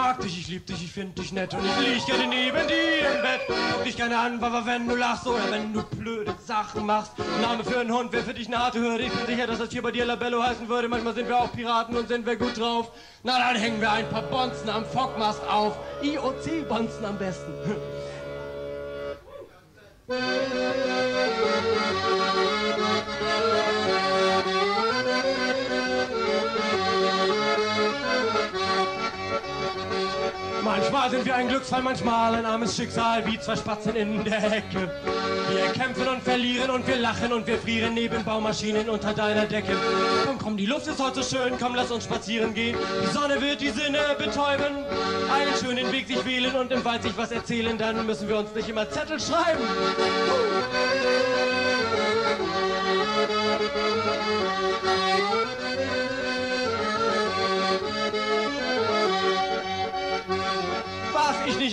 mag 0.00 0.20
dich, 0.20 0.38
ich 0.38 0.48
lieb 0.48 0.66
dich, 0.66 0.84
ich 0.84 0.92
find 0.92 1.18
dich 1.18 1.32
nett 1.32 1.52
und 1.54 1.64
ich 1.64 1.86
lieg 1.86 2.06
gerne 2.06 2.28
neben 2.28 2.68
dir 2.68 3.14
im 3.14 3.22
Bett. 3.22 3.40
Guck 3.72 3.84
dich 3.84 3.96
gerne 3.96 4.16
an, 4.16 4.42
aber 4.42 4.64
wenn 4.64 4.86
du 4.86 4.94
lachst 4.94 5.26
oder 5.26 5.50
wenn 5.50 5.72
du 5.72 5.82
blöde 5.82 6.34
Sachen 6.46 6.86
machst. 6.86 7.12
Name 7.42 7.64
für 7.64 7.80
einen 7.80 7.92
Hund, 7.92 8.12
wer 8.12 8.22
für 8.22 8.34
dich 8.34 8.46
eine 8.46 8.58
harte. 8.58 8.78
Ich 9.00 9.10
bin 9.10 9.26
sicher, 9.26 9.48
dass 9.48 9.58
das 9.58 9.70
hier 9.70 9.82
bei 9.82 9.90
dir 9.90 10.04
Labello 10.04 10.42
heißen 10.42 10.68
würde. 10.68 10.88
Manchmal 10.88 11.14
sind 11.14 11.28
wir 11.28 11.36
auch 11.36 11.52
Piraten 11.52 11.96
und 11.96 12.06
sind 12.06 12.26
wir 12.26 12.36
gut 12.36 12.58
drauf. 12.58 12.92
Na, 13.24 13.38
dann 13.38 13.56
hängen 13.56 13.80
wir 13.80 13.90
ein 13.90 14.08
paar 14.08 14.22
Bonzen 14.22 14.70
am 14.70 14.84
Fockmast 14.84 15.42
auf. 15.48 15.76
IOC-Bonzen 16.02 17.04
am 17.04 17.18
besten. 17.18 17.52
Manchmal 30.68 31.10
sind 31.10 31.24
wir 31.24 31.34
ein 31.34 31.48
Glücksfall, 31.48 31.80
manchmal 31.82 32.34
ein 32.34 32.44
armes 32.44 32.76
Schicksal, 32.76 33.24
wie 33.24 33.40
zwei 33.40 33.56
Spatzen 33.56 33.96
in 33.96 34.22
der 34.22 34.38
Hecke. 34.38 34.90
Wir 35.50 35.72
kämpfen 35.72 36.06
und 36.06 36.22
verlieren 36.22 36.68
und 36.68 36.86
wir 36.86 36.96
lachen 36.96 37.32
und 37.32 37.46
wir 37.46 37.56
frieren 37.56 37.94
neben 37.94 38.22
Baumaschinen 38.22 38.90
unter 38.90 39.14
deiner 39.14 39.46
Decke. 39.46 39.72
Komm, 40.26 40.38
komm, 40.38 40.56
die 40.58 40.66
Luft 40.66 40.86
ist 40.86 41.02
heute 41.02 41.22
schön, 41.22 41.54
komm, 41.58 41.74
lass 41.74 41.90
uns 41.90 42.04
spazieren 42.04 42.52
gehen. 42.52 42.76
Die 43.02 43.06
Sonne 43.06 43.40
wird 43.40 43.62
die 43.62 43.70
Sinne 43.70 44.00
betäuben, 44.18 44.84
einen 45.32 45.56
schönen 45.58 45.90
Weg 45.90 46.06
sich 46.06 46.22
wählen 46.26 46.54
und 46.54 46.70
im 46.70 46.84
Wald 46.84 47.02
sich 47.02 47.16
was 47.16 47.32
erzählen, 47.32 47.78
dann 47.78 48.04
müssen 48.04 48.28
wir 48.28 48.36
uns 48.36 48.54
nicht 48.54 48.68
immer 48.68 48.90
Zettel 48.90 49.18
schreiben. 49.18 49.64
Was 51.48 51.57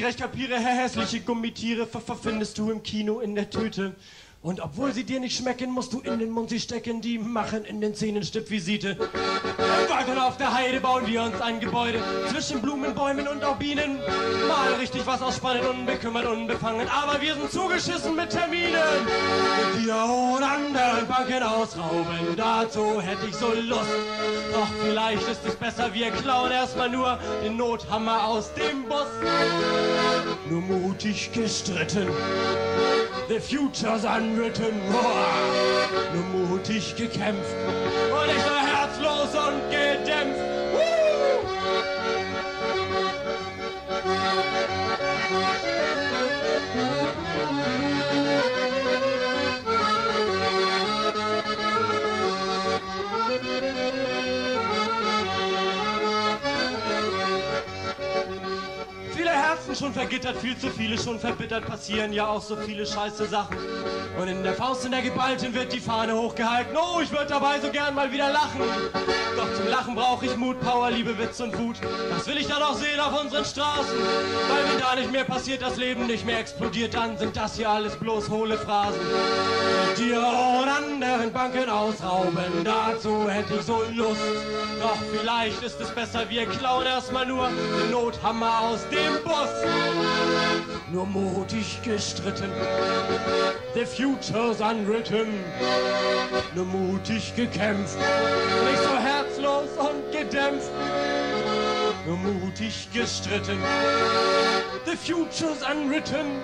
recht 0.06 0.20
kapiere, 0.20 0.60
Herr 0.60 0.84
hässliche 0.84 1.20
Gummitiere, 1.22 1.88
ver 1.88 2.00
verfindest 2.00 2.60
du 2.60 2.70
im 2.70 2.84
Kino 2.84 3.22
in 3.22 3.34
der 3.34 3.50
Tüte. 3.50 3.96
Und 4.46 4.62
obwohl 4.62 4.94
sie 4.94 5.04
dir 5.04 5.20
nicht 5.20 5.36
schmecken, 5.36 5.72
musst 5.72 5.92
du 5.92 6.02
in 6.02 6.20
den 6.20 6.30
Mund 6.30 6.52
sie 6.52 6.60
stecken, 6.60 7.02
die 7.02 7.18
machen 7.18 7.66
in 7.66 7.82
den 7.82 7.96
Zähnen 7.96 8.22
Stippvisite. 8.22 8.90
Im 8.92 9.90
Wald 9.90 10.08
und 10.08 10.20
auf 10.20 10.38
der 10.38 10.54
Heide 10.54 10.80
bauen 10.82 11.08
wir 11.08 11.24
uns 11.24 11.42
ein 11.42 11.60
Gebäude, 11.60 12.00
zwischen 12.30 12.62
Blumen, 12.62 12.94
Bäumen 12.94 13.28
und 13.28 13.44
auch 13.44 13.56
Bienen. 13.56 13.98
Mal 14.48 14.74
richtig 14.80 15.02
was 15.08 15.24
ausspannen, 15.24 15.66
unbekümmert, 15.66 16.28
unbefangen, 16.28 16.88
aber 16.90 17.20
wir 17.24 17.34
sind 17.34 17.52
zugeschissen 17.52 18.16
mit 18.16 18.30
Terminen. 18.30 18.70
Mit 19.74 19.84
dir 19.84 19.96
und 19.96 20.44
anderen 20.44 21.08
Banken 21.08 21.42
ausrauben, 21.42 22.36
dazu 22.38 23.02
hätte 23.02 23.26
ich 23.28 23.36
so 23.36 23.48
Lust. 23.48 23.90
Doch 24.54 24.68
vielleicht 24.86 25.28
ist 25.28 25.42
es 25.44 25.56
besser, 25.56 25.92
wir 25.92 26.12
klauen 26.12 26.52
erstmal 26.52 26.92
nur 26.92 27.18
den 27.44 27.58
Nothammer 27.58 28.28
aus 28.28 28.54
dem 28.54 28.84
Bus. 28.84 29.08
Nur 30.48 30.62
mutig 30.62 31.32
gestritten. 31.34 32.10
The 33.28 33.40
future's 33.40 34.06
unwritten. 34.06 34.80
Roar. 34.92 35.26
Nur 36.14 36.48
mutig 36.48 36.96
gekämpft. 36.96 37.56
Und 38.12 38.30
ich 38.30 38.44
so 38.44 38.56
herzlos 38.56 39.34
und 39.34 39.62
gedämpft. 39.72 39.95
Schon 59.86 59.94
vergittert, 59.94 60.38
viel 60.38 60.58
zu 60.58 60.72
viele 60.72 60.98
schon 60.98 61.20
verbittert, 61.20 61.68
passieren 61.68 62.12
ja 62.12 62.26
auch 62.28 62.42
so 62.42 62.56
viele 62.56 62.88
scheiße 62.88 63.28
Sachen. 63.28 63.56
Und 64.20 64.28
in 64.28 64.42
der 64.42 64.56
Faust 64.56 64.84
in 64.84 64.92
der 64.92 65.04
Geballten 65.04 65.54
wird 65.54 65.74
die 65.74 65.80
Fahne 65.80 66.16
hochgehalten. 66.16 66.76
Oh, 66.76 67.02
ich 67.02 67.12
würde 67.12 67.28
dabei 67.28 67.60
so 67.60 67.70
gern 67.70 67.94
mal 67.94 68.12
wieder 68.12 68.32
lachen. 68.32 68.62
Doch 69.36 69.54
zum 69.54 69.68
Lachen 69.68 69.96
brauche 69.96 70.26
ich 70.26 70.36
Mut, 70.38 70.60
Power, 70.62 70.92
Liebe, 70.92 71.18
Witz 71.18 71.40
und 71.40 71.58
Wut. 71.58 71.78
Das 72.10 72.28
will 72.28 72.38
ich 72.38 72.48
dann 72.48 72.62
auch 72.62 72.76
sehen 72.76 73.00
auf 73.00 73.22
unseren 73.22 73.46
Straßen. 73.46 73.98
Weil 74.50 74.64
wenn 74.72 74.80
da 74.80 74.96
nicht 74.96 75.12
mehr 75.12 75.24
passiert, 75.24 75.62
das 75.62 75.78
Leben 75.78 76.08
nicht 76.08 76.26
mehr 76.26 76.40
explodiert, 76.40 76.94
dann 76.94 77.18
sind 77.18 77.36
das 77.36 77.56
hier 77.56 77.70
alles 77.70 77.96
bloß 77.98 78.30
hohle 78.30 78.58
Phrasen. 78.58 79.00
Mit 79.90 79.98
dir 79.98 80.20
und 80.20 80.70
anderen 80.70 81.32
Banken 81.32 81.70
ausrauben, 81.70 82.64
dazu 82.64 83.30
hätte 83.30 83.56
ich 83.56 83.66
so 83.66 83.84
Lust. 83.94 84.22
Doch 84.82 84.98
vielleicht 85.12 85.62
ist 85.64 85.80
es 85.82 85.90
besser, 85.90 86.30
wir 86.30 86.46
klauen 86.46 86.86
erstmal 86.86 87.26
nur 87.26 87.50
den 87.50 87.92
Nothammer 87.92 88.60
aus 88.62 88.80
dem 88.90 89.24
Bus. 89.24 89.50
Nur 90.92 91.06
mutig 91.06 91.82
gestritten, 91.84 92.52
the 93.74 93.86
future's 93.86 94.62
unwritten. 94.62 95.28
Nur 96.54 96.66
mutig 96.66 97.36
gekämpft, 97.36 97.98
nicht 97.98 98.84
so 98.84 98.98
herzlos 99.36 99.70
und 99.78 100.12
gedämpft. 100.12 100.72
Nur 102.06 102.18
mutig 102.18 102.88
gestritten, 102.94 103.60
the 104.86 104.96
future's 104.96 105.62
unwritten. 105.62 106.40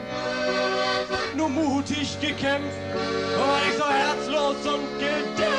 Nur 1.35 1.49
mutig 1.49 2.19
gekämpft, 2.19 2.77
aber 3.35 3.65
nicht 3.65 3.77
so 3.77 3.87
herzlos 3.89 4.55
und 4.65 4.99
gedämpft. 4.99 5.50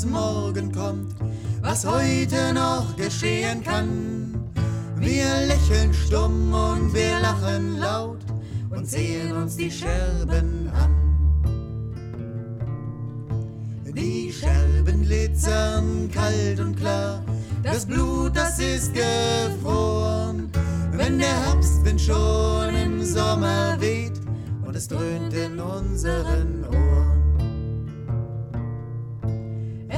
Was 0.00 0.06
morgen 0.06 0.72
kommt, 0.72 1.14
was 1.60 1.84
heute 1.84 2.54
noch 2.54 2.96
geschehen 2.96 3.62
kann. 3.62 4.50
Wir 4.96 5.46
lächeln 5.46 5.92
stumm 5.92 6.54
und 6.54 6.94
wir 6.94 7.20
lachen 7.20 7.78
laut 7.78 8.20
und 8.70 8.88
sehen 8.88 9.36
uns 9.36 9.56
die 9.56 9.70
Scherben 9.70 10.70
an. 10.72 10.96
Die 13.94 14.32
Scherben 14.32 15.02
glitzern 15.02 16.10
kalt 16.10 16.60
und 16.60 16.76
klar, 16.76 17.22
das 17.62 17.84
Blut, 17.84 18.34
das 18.34 18.58
ist 18.58 18.94
gefroren. 18.94 20.50
Wenn 20.92 21.18
der 21.18 21.44
Herbstwind 21.44 22.00
schon 22.00 22.74
im 22.74 23.04
Sommer 23.04 23.78
weht 23.78 24.18
und 24.64 24.74
es 24.74 24.88
dröhnt 24.88 25.34
in 25.34 25.60
unseren 25.60 26.64
Ohren. 26.64 26.89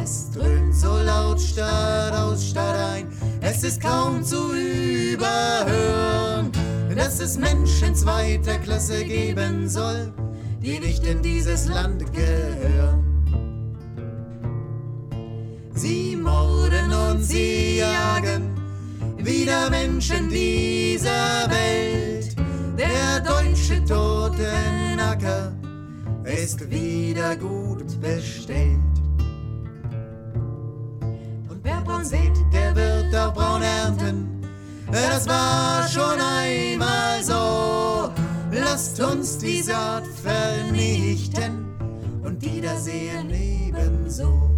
Es 0.03 0.31
dröhnt 0.33 0.75
so 0.75 0.99
laut 0.99 1.41
Stadt 1.41 2.13
aus 2.13 2.49
Stadt 2.49 2.75
ein, 2.75 3.07
es 3.41 3.63
ist 3.63 3.81
kaum 3.81 4.25
zu 4.25 4.53
überhören, 4.53 6.51
dass 6.97 7.21
es 7.21 7.39
Menschen 7.39 7.95
zweiter 7.95 8.59
Klasse 8.59 9.05
geben 9.05 9.69
soll, 9.69 10.13
die 10.61 10.81
nicht 10.81 11.07
in 11.07 11.23
dieses 11.23 11.69
Land 11.69 12.13
gehören. 12.13 13.05
Sie 15.73 16.17
morden 16.17 16.93
und 16.93 17.23
sie 17.23 17.79
jagen 17.79 18.57
wieder 19.19 19.71
Menschen 19.71 20.29
dieser 20.29 21.49
Welt. 21.49 22.35
Der 22.77 23.21
deutsche 23.21 23.85
Totenacker 23.85 25.53
ist 26.25 26.69
wieder 26.69 27.37
gut 27.37 28.01
bestellt. 28.01 28.92
Wer 31.63 31.81
braun 31.83 32.05
sät, 32.05 32.33
der 32.53 32.75
wird 32.75 33.15
auch 33.15 33.33
braun 33.33 33.63
ernten. 33.63 34.43
Das 34.91 35.27
war 35.27 35.89
schon 35.89 36.21
einmal 36.21 37.23
so. 37.23 38.13
Lasst 38.51 39.01
uns 39.01 39.39
die 39.39 39.63
Saat 39.63 40.05
vernichten 40.07 41.67
und 42.23 42.43
die 42.43 42.61
da 42.61 42.77
sehen 42.77 43.31
ebenso. 43.31 44.51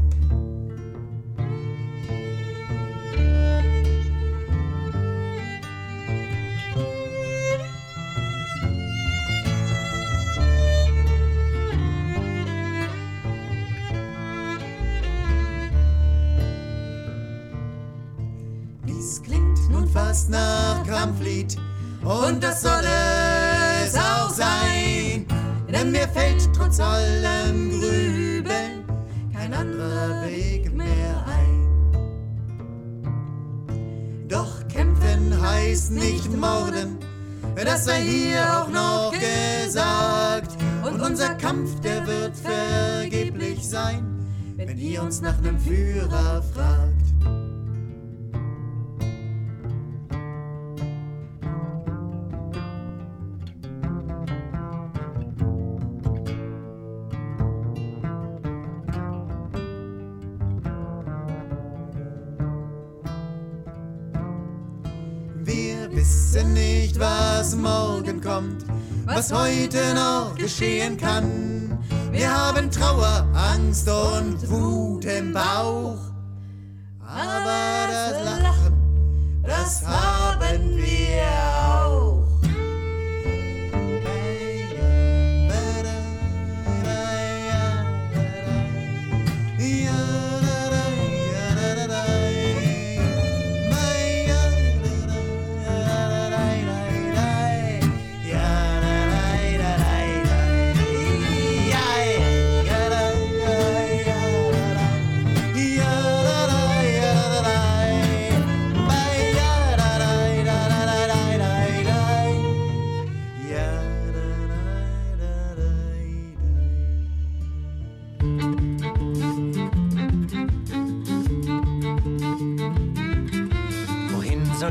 Nun 20.15 20.21
fast 20.21 20.31
nach 20.31 20.87
Kampflied 20.87 21.57
und 22.05 22.43
das 22.43 22.63
soll 22.63 22.85
es 23.85 23.97
auch 23.97 24.31
sein. 24.31 25.27
Denn 25.69 25.91
mir 25.91 26.09
fällt 26.09 26.49
trotz 26.55 26.79
allem 26.79 27.71
Grübeln 27.71 28.85
kein 29.33 29.53
anderer 29.53 30.23
Weg 30.27 30.73
mehr 30.73 31.25
ein. 31.27 31.67
Doch 34.29 34.67
kämpfen 34.69 35.41
heißt 35.41 35.91
nicht 35.93 36.33
morden, 36.37 36.99
das 37.57 37.87
sei 37.87 38.01
hier 38.03 38.43
auch 38.57 38.69
noch 38.69 39.13
gesagt. 39.13 40.57
Und 40.85 41.01
unser 41.01 41.35
Kampf, 41.35 41.81
der 41.81 42.07
wird 42.07 42.37
vergeblich 42.37 43.69
sein, 43.69 44.05
wenn 44.57 44.79
ihr 44.79 45.03
uns 45.03 45.21
nach 45.21 45.41
nem 45.41 45.59
Führer 45.59 46.43
fragt. 46.55 46.94
Kommt, 68.45 68.65
was 69.07 69.33
heute 69.33 69.95
noch 69.95 70.35
geschehen 70.37 70.97
kann. 70.97 71.79
Wir 72.11 72.31
haben 72.31 72.71
Trauer, 72.71 73.27
Angst 73.35 73.89
und 73.89 74.51
Wut 74.51 75.05
im 75.05 75.33
Bauch. 75.33 75.99
Aber 77.07 77.89
das 77.89 78.43
Lachen, 78.43 79.43
das 79.43 79.87
haben 79.87 80.04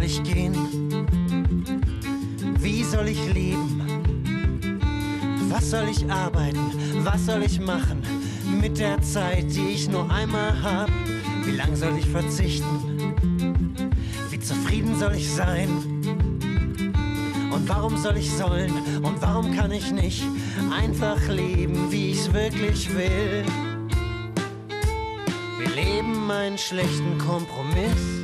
soll 0.03 0.09
ich 0.09 0.23
gehen? 0.23 0.55
Wie 2.59 2.83
soll 2.83 3.07
ich 3.07 3.33
leben? 3.33 3.81
Was 5.49 5.69
soll 5.69 5.87
ich 5.89 6.09
arbeiten? 6.11 6.59
Was 7.03 7.25
soll 7.25 7.43
ich 7.43 7.59
machen 7.59 8.03
mit 8.61 8.79
der 8.79 9.01
Zeit, 9.01 9.45
die 9.55 9.73
ich 9.75 9.87
nur 9.87 10.09
einmal 10.11 10.61
hab? 10.61 10.89
Wie 11.45 11.51
lang 11.51 11.75
soll 11.75 11.97
ich 11.97 12.05
verzichten? 12.05 13.13
Wie 14.29 14.39
zufrieden 14.39 14.97
soll 14.99 15.15
ich 15.15 15.31
sein? 15.31 15.69
Und 17.51 17.69
warum 17.69 17.95
soll 17.97 18.17
ich 18.17 18.29
sollen? 18.31 18.73
Und 19.03 19.21
warum 19.21 19.55
kann 19.55 19.71
ich 19.71 19.91
nicht 19.91 20.23
einfach 20.71 21.25
leben, 21.29 21.91
wie 21.91 22.11
ich's 22.11 22.33
wirklich 22.33 22.89
will? 22.93 23.45
Wir 25.59 25.69
leben 25.69 26.29
einen 26.29 26.57
schlechten 26.57 27.17
Kompromiss 27.19 28.22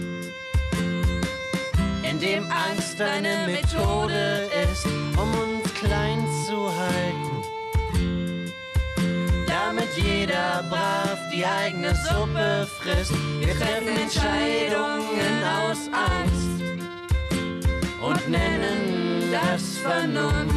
dem 2.21 2.45
Angst 2.51 2.99
eine 2.99 3.47
Methode 3.47 4.49
ist, 4.63 4.85
um 4.85 5.29
uns 5.39 5.73
klein 5.73 6.25
zu 6.45 6.69
halten. 6.75 7.43
Damit 9.47 9.89
jeder 9.95 10.63
brav 10.69 11.17
die 11.33 11.45
eigene 11.45 11.95
Suppe 11.95 12.67
frisst. 12.79 13.13
Wir 13.39 13.57
treffen 13.57 13.87
Entscheidungen 13.87 15.43
aus 15.63 15.89
Angst 15.93 16.63
und 18.01 18.29
nennen 18.29 19.31
das 19.31 19.77
Vernunft. 19.77 20.55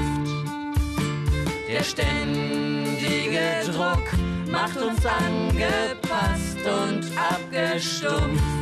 Der 1.69 1.85
ständige 1.85 3.63
Druck 3.67 4.03
macht 4.51 4.77
uns 4.77 5.07
angepasst 5.07 6.59
und 6.67 7.05
abgestumpft. 7.17 8.62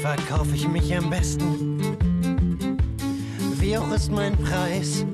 Verkaufe 0.00 0.54
ich 0.54 0.66
mich 0.66 0.96
am 0.96 1.10
besten? 1.10 1.78
Wie 3.58 3.76
hoch 3.76 3.92
ist 3.92 4.10
mein 4.10 4.34
Preis? 4.38 5.04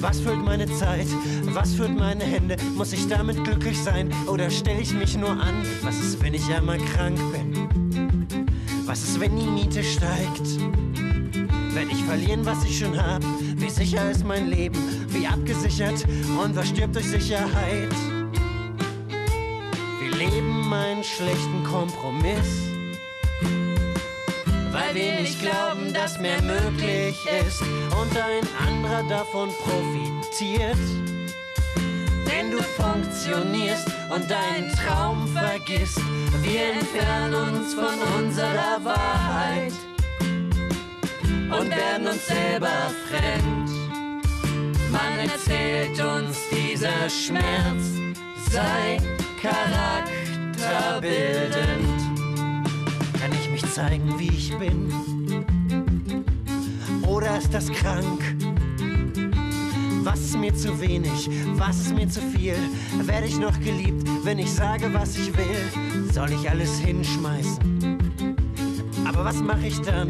Was 0.00 0.18
füllt 0.18 0.44
meine 0.44 0.66
Zeit? 0.66 1.06
Was 1.44 1.74
füllt 1.74 1.96
meine 1.96 2.24
Hände? 2.24 2.56
Muss 2.74 2.92
ich 2.92 3.06
damit 3.06 3.44
glücklich 3.44 3.78
sein? 3.78 4.12
Oder 4.26 4.50
stelle 4.50 4.80
ich 4.80 4.92
mich 4.92 5.16
nur 5.16 5.30
an? 5.30 5.64
Was 5.82 6.00
ist, 6.00 6.20
wenn 6.20 6.34
ich 6.34 6.52
einmal 6.52 6.78
krank 6.78 7.16
bin? 7.30 8.48
Was 8.84 9.04
ist, 9.04 9.20
wenn 9.20 9.36
die 9.38 9.46
Miete 9.46 9.84
steigt? 9.84 10.58
Werde 11.74 11.92
ich 11.92 12.02
verlieren, 12.02 12.44
was 12.44 12.64
ich 12.64 12.76
schon 12.76 13.00
hab? 13.00 13.22
Wie 13.54 13.70
sicher 13.70 14.10
ist 14.10 14.26
mein 14.26 14.48
Leben? 14.48 14.78
Wie 15.10 15.28
abgesichert? 15.28 16.04
Und 16.42 16.56
was 16.56 16.70
stirbt 16.70 16.96
durch 16.96 17.06
Sicherheit? 17.06 17.94
Wir 20.00 20.16
leben 20.16 20.72
einen 20.72 21.04
schlechten 21.04 21.62
Kompromiss 21.62 22.67
nicht 24.98 25.40
glauben, 25.40 25.92
dass 25.92 26.18
mehr 26.18 26.42
möglich 26.42 27.24
ist 27.46 27.62
und 27.62 28.16
ein 28.16 28.42
anderer 28.66 29.04
davon 29.08 29.50
profitiert. 29.62 30.76
Denn 32.26 32.50
du 32.50 32.60
funktionierst 32.62 33.86
und 34.10 34.28
deinen 34.30 34.70
Traum 34.72 35.28
vergisst. 35.28 36.00
Wir 36.42 36.72
entfernen 36.72 37.34
uns 37.34 37.74
von 37.74 37.98
unserer 38.18 38.84
Wahrheit 38.84 39.72
und 41.30 41.70
werden 41.70 42.06
uns 42.06 42.26
selber 42.26 42.90
fremd. 43.08 43.70
Man 44.90 45.18
erzählt 45.18 45.98
uns, 46.00 46.38
dieser 46.50 47.08
Schmerz 47.08 47.94
sei 48.50 48.98
charakterbildend. 49.42 51.97
Zeigen, 53.62 54.18
wie 54.18 54.28
ich 54.28 54.56
bin? 54.58 54.92
Oder 57.06 57.38
ist 57.38 57.52
das 57.52 57.70
krank? 57.70 58.22
Was 60.02 60.20
ist 60.20 60.38
mir 60.38 60.54
zu 60.54 60.80
wenig? 60.80 61.28
Was 61.54 61.80
ist 61.80 61.94
mir 61.94 62.08
zu 62.08 62.20
viel? 62.20 62.56
Werde 63.02 63.26
ich 63.26 63.38
noch 63.38 63.58
geliebt, 63.60 64.08
wenn 64.24 64.38
ich 64.38 64.52
sage, 64.52 64.92
was 64.92 65.16
ich 65.16 65.36
will? 65.36 66.08
Soll 66.12 66.32
ich 66.32 66.48
alles 66.48 66.78
hinschmeißen? 66.78 67.98
Aber 69.06 69.24
was 69.24 69.36
mache 69.42 69.66
ich 69.66 69.80
dann? 69.80 70.08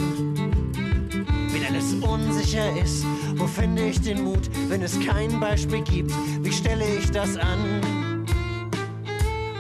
Wenn 1.51 1.65
alles 1.67 1.95
unsicher 1.95 2.77
ist, 2.83 3.05
wo 3.37 3.47
finde 3.47 3.89
ich 3.89 4.01
den 4.01 4.23
Mut, 4.23 4.51
wenn 4.69 4.83
es 4.83 4.99
kein 5.01 5.41
Beispiel 5.41 5.83
gibt? 5.83 6.13
Wie 6.43 6.53
stelle 6.53 6.85
ich 6.99 7.11
das 7.11 7.37
an? 7.37 7.81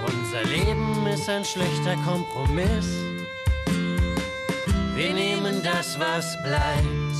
Unser 0.07 0.45
Leben 0.51 1.07
ist 1.07 1.28
ein 1.28 1.45
schlechter 1.45 1.97
Kompromiss. 2.05 3.07
Wir 4.99 5.14
nehmen 5.14 5.62
das, 5.62 5.96
was 6.01 6.36
bleibt. 6.42 7.16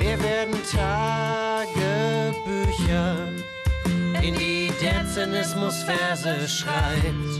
Wir 0.00 0.20
werden 0.20 0.56
Tagebücher, 0.72 1.68
in 4.20 4.34
die 4.34 4.72
der 4.82 5.06
Zynismus 5.06 5.84
Verse 5.84 6.48
schreibt. 6.48 7.30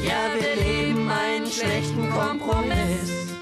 Ja, 0.00 0.30
wir 0.32 0.54
leben 0.64 1.10
einen 1.10 1.48
schlechten 1.48 2.08
Kompromiss. 2.08 3.34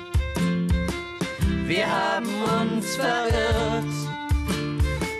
Wir 1.67 1.87
haben 1.87 2.31
uns 2.63 2.97
verirrt. 2.97 3.85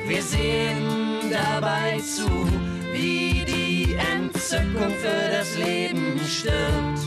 Wir 0.07 0.23
sehen 0.23 1.31
dabei 1.31 2.01
zu, 2.01 2.49
wie 2.91 3.45
die 3.45 3.99
Entzückung 4.15 4.95
für 5.03 5.29
das 5.31 5.59
Leben 5.59 6.19
stirbt. 6.27 7.05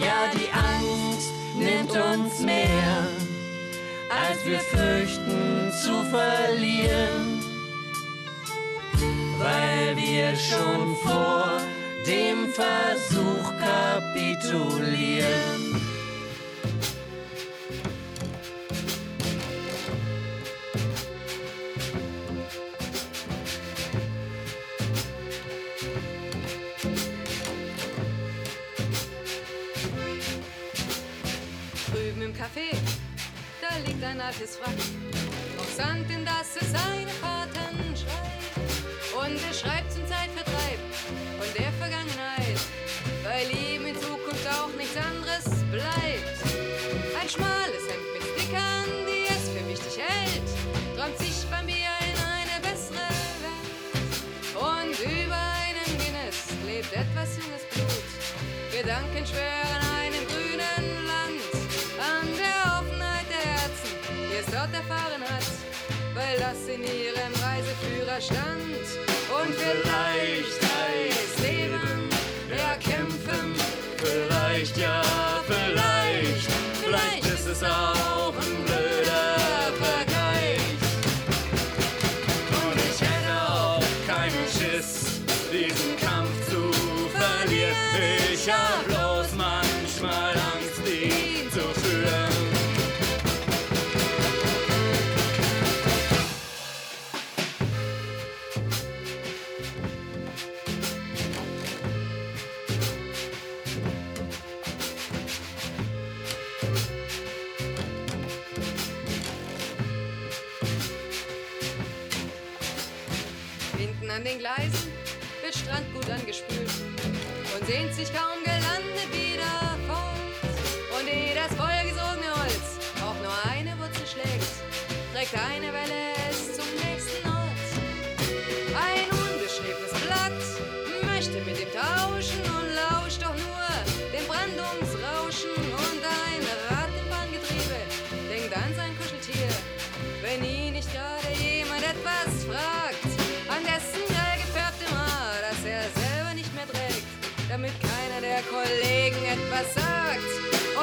Ja, 0.00 0.30
die 0.32 0.49
nimmt 1.60 1.92
uns 1.92 2.40
mehr, 2.40 3.06
als 4.08 4.44
wir 4.44 4.58
fürchten 4.60 5.70
zu 5.82 6.02
verlieren, 6.04 7.42
weil 9.38 9.96
wir 9.96 10.36
schon 10.36 10.94
vor 10.96 11.60
dem 12.06 12.52
Versuch 12.52 13.52
kapitulieren. 13.58 15.80
Ein 34.10 34.20
altes 34.20 34.58
Wrack. 34.60 34.74
Auf 35.58 35.72
Sand, 35.76 36.10
in 36.10 36.24
das 36.24 36.56
es 36.60 36.72
seine 36.72 37.12
Fahrten 37.22 37.94
schreibt. 37.94 38.50
Und 39.14 39.38
er 39.38 39.54
schreibt 39.54 39.92
zum 39.92 40.06
Zeitvertreib 40.06 40.80
von 41.38 41.48
der 41.54 41.70
Vergangenheit, 41.78 42.58
weil 43.22 43.46
ihm 43.50 43.86
in 43.86 43.94
Zukunft 43.94 44.46
auch 44.48 44.74
nichts 44.76 44.96
anderes 44.96 45.44
bleibt. 45.70 46.38
Ein 47.20 47.28
schmales 47.28 47.84
Hemd 47.86 48.08
mit 48.14 48.24
Stickern, 48.34 48.90
die 49.06 49.30
es 49.30 49.44
für 49.50 49.64
wichtig 49.68 50.02
hält, 50.02 50.48
träumt 50.96 51.18
sich 51.18 51.46
beim 51.50 51.66
Bier 51.66 51.94
in 52.02 52.16
eine 52.18 52.56
bessere 52.62 53.06
Welt. 53.46 54.18
Und 54.58 54.98
über 55.06 55.40
einen 55.62 55.90
Guinness 55.98 56.50
lebt 56.66 56.92
etwas 56.92 57.38
junges 57.38 57.64
Blut. 57.70 58.10
Gedanken 58.72 59.26
schwören 59.26 59.59
das 66.50 66.66
in 66.66 66.82
ihrem 66.82 67.32
Reiseführer 67.44 68.20
stand. 68.20 68.89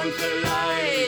Und 0.03 0.13
vielleicht 0.13 1.06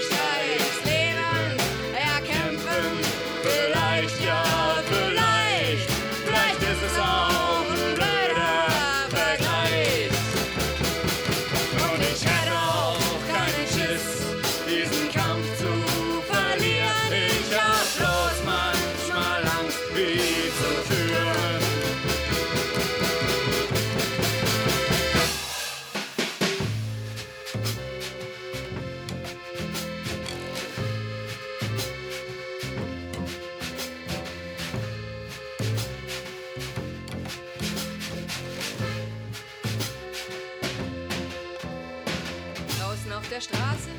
der 43.31 43.41
Straße 43.41 43.91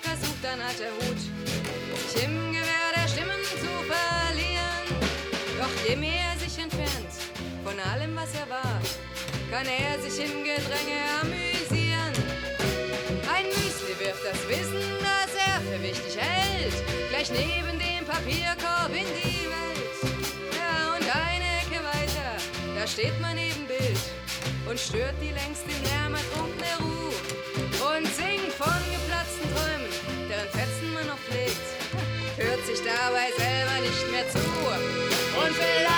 versucht 0.00 0.44
ein 0.44 0.60
alter 0.60 0.90
Hut, 0.98 1.20
sich 2.10 2.24
im 2.24 2.52
Gewehr 2.52 2.90
der 2.96 3.06
Stimmen 3.06 3.42
zu 3.44 3.70
verlieren. 3.86 4.86
Doch 5.58 5.88
je 5.88 5.96
mehr 5.96 6.32
er 6.32 6.38
sich 6.38 6.58
entfernt 6.58 7.14
von 7.62 7.78
allem, 7.78 8.16
was 8.16 8.34
er 8.34 8.48
war, 8.50 8.80
kann 9.50 9.66
er 9.66 10.00
sich 10.02 10.24
im 10.24 10.42
Gedränge 10.42 10.98
amüsieren. 11.20 12.14
Ein 13.30 13.46
Müsli 13.54 13.94
wirft 14.02 14.24
das 14.24 14.40
Wissen, 14.48 14.82
das 14.98 15.30
er 15.46 15.60
für 15.60 15.80
wichtig 15.82 16.16
hält, 16.18 16.74
gleich 17.10 17.30
neben 17.30 17.78
dem 17.78 18.04
Papierkorb 18.04 18.90
in 18.90 19.06
die 19.14 19.46
Welt. 19.46 19.94
Ja, 20.58 20.94
und 20.96 21.06
eine 21.06 21.48
Ecke 21.62 21.78
weiter, 21.84 22.30
da 22.74 22.86
steht 22.86 23.20
mein 23.20 23.38
Ebenbild 23.38 24.00
und 24.68 24.78
stört 24.78 25.14
die 25.22 25.30
längst 25.30 25.64
im 25.68 25.82
Lärm 25.84 26.14
ertrunkene 26.14 26.78
Ruhe 26.80 27.31
dabei 33.12 33.30
selber 33.36 33.80
nicht 33.80 34.10
mehr 34.10 34.28
zu. 34.28 34.38
Und 34.38 35.54
vielleicht 35.54 35.91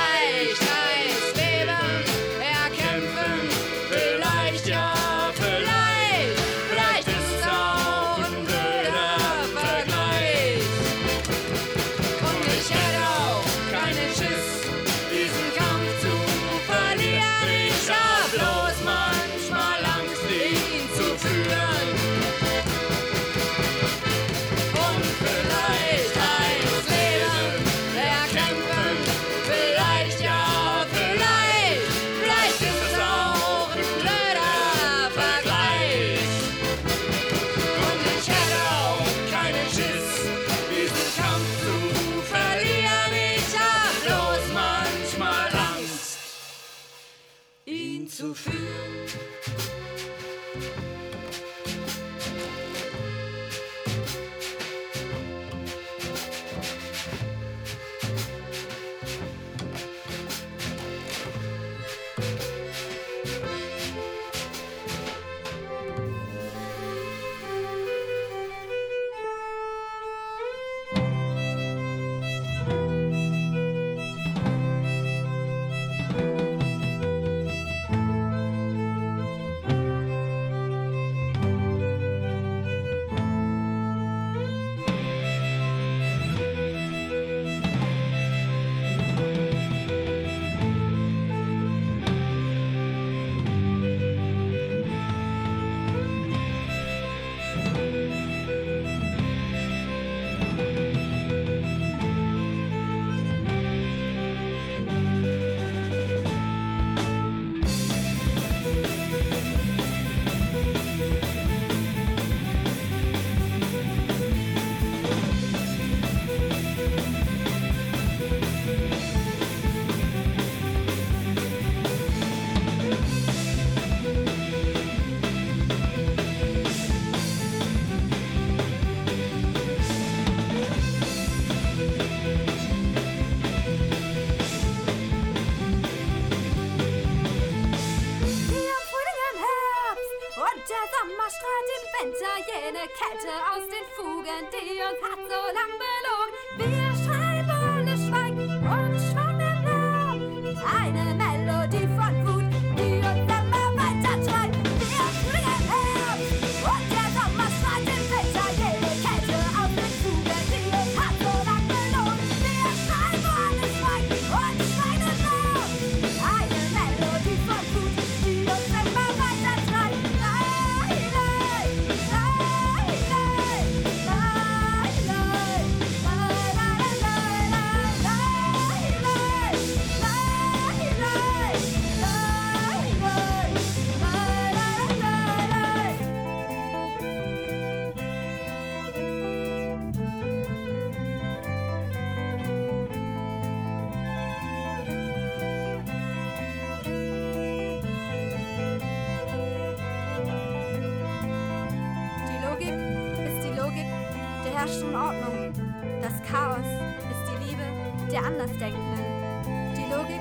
der 208.44 208.66
Andersdenkenden. 208.66 209.74
Die 209.74 209.92
Logik 209.92 210.20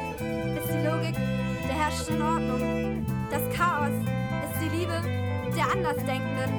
ist 0.57 0.73
die 0.73 0.87
Logik 0.87 1.15
der 1.67 1.75
herrschenden 1.75 2.21
Ordnung. 2.21 3.05
Das 3.29 3.41
Chaos 3.55 3.89
ist 3.89 4.61
die 4.61 4.77
Liebe 4.77 5.01
der 5.55 5.71
Andersdenkenden. 5.71 6.51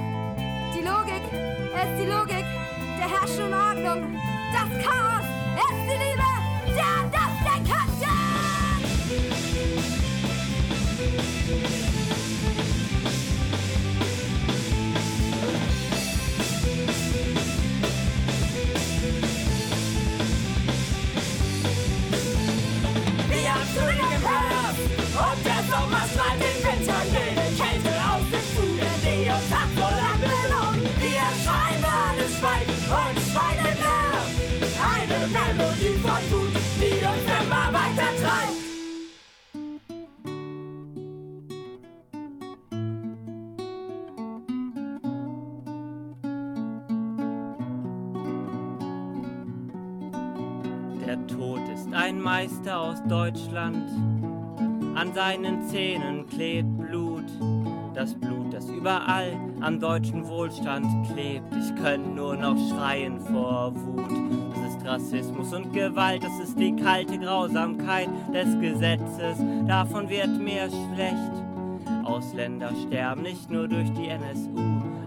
Die 0.74 0.84
Logik 0.84 1.24
ist 1.32 2.00
die 2.00 2.06
Logik 2.06 2.44
der 2.98 3.08
herrschenden 3.08 3.54
Ordnung. 3.54 4.16
Das 4.52 4.68
Chaos 4.84 5.24
ist 5.56 5.80
die 5.86 5.98
Liebe 6.04 6.28
der 6.66 6.84
Andersdenkenden. 6.84 7.13
Deutschland. 53.08 53.88
An 54.94 55.12
seinen 55.12 55.62
Zähnen 55.68 56.26
klebt 56.26 56.78
Blut. 56.78 57.24
Das 57.94 58.14
Blut, 58.14 58.52
das 58.52 58.68
überall 58.68 59.32
am 59.60 59.78
deutschen 59.78 60.26
Wohlstand 60.26 60.86
klebt. 61.12 61.46
Ich 61.56 61.74
könnte 61.82 62.08
nur 62.08 62.36
noch 62.36 62.56
schreien 62.68 63.20
vor 63.20 63.72
Wut. 63.74 64.10
Das 64.54 64.74
ist 64.74 64.86
Rassismus 64.86 65.52
und 65.52 65.72
Gewalt, 65.72 66.24
das 66.24 66.48
ist 66.48 66.58
die 66.58 66.74
kalte 66.74 67.18
Grausamkeit 67.18 68.08
des 68.32 68.58
Gesetzes. 68.60 69.38
Davon 69.66 70.08
wird 70.08 70.38
mir 70.38 70.68
schlecht. 70.68 71.44
Ausländer 72.04 72.70
sterben 72.86 73.22
nicht 73.22 73.50
nur 73.50 73.68
durch 73.68 73.90
die 73.92 74.08
NSU. 74.08 74.50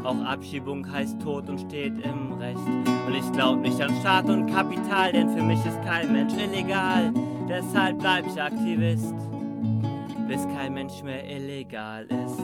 Auch 0.04 0.24
Abschiebung 0.24 0.90
heißt 0.90 1.20
Tod 1.22 1.50
und 1.50 1.60
steht 1.60 1.94
im 2.06 2.34
Recht. 2.34 2.60
Und 3.08 3.16
ich 3.16 3.32
glaub 3.34 3.60
nicht 3.60 3.82
an 3.82 3.94
Staat 4.00 4.30
und 4.30 4.48
Kapital, 4.48 5.12
denn 5.12 5.30
für 5.30 5.44
mich 5.44 5.60
ist 5.66 5.82
kein 5.84 6.14
Mensch 6.14 6.34
illegal. 6.34 7.12
Deshalb 7.48 8.00
bleib 8.00 8.28
ich 8.28 8.42
Aktivist, 8.42 9.16
bis 10.28 10.46
kein 10.50 10.74
Mensch 10.74 11.02
mehr 11.02 11.24
illegal 11.30 12.06
ist. 12.06 12.44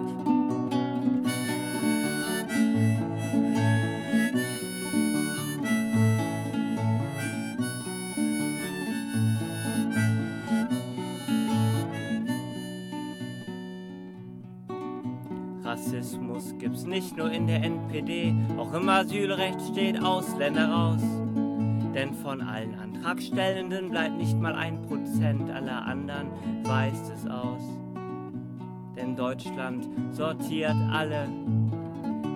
Rassismus 15.63 16.53
gibt's 16.59 16.85
nicht 16.85 17.17
nur 17.17 17.31
in 17.31 17.47
der 17.47 17.63
NPD, 17.63 18.33
auch 18.57 18.73
im 18.73 18.87
Asylrecht 18.87 19.59
steht 19.71 20.01
Ausländer 20.01 20.69
raus. 20.69 21.22
Denn 21.93 22.13
von 22.13 22.41
allen 22.41 22.75
Antragstellenden 22.75 23.89
bleibt 23.89 24.17
nicht 24.17 24.39
mal 24.39 24.55
ein 24.55 24.81
Prozent, 24.83 25.49
aller 25.51 25.85
anderen 25.85 26.27
weist 26.63 27.11
es 27.13 27.27
aus. 27.27 27.61
Denn 28.95 29.15
Deutschland 29.15 29.87
sortiert 30.11 30.75
alle 30.91 31.27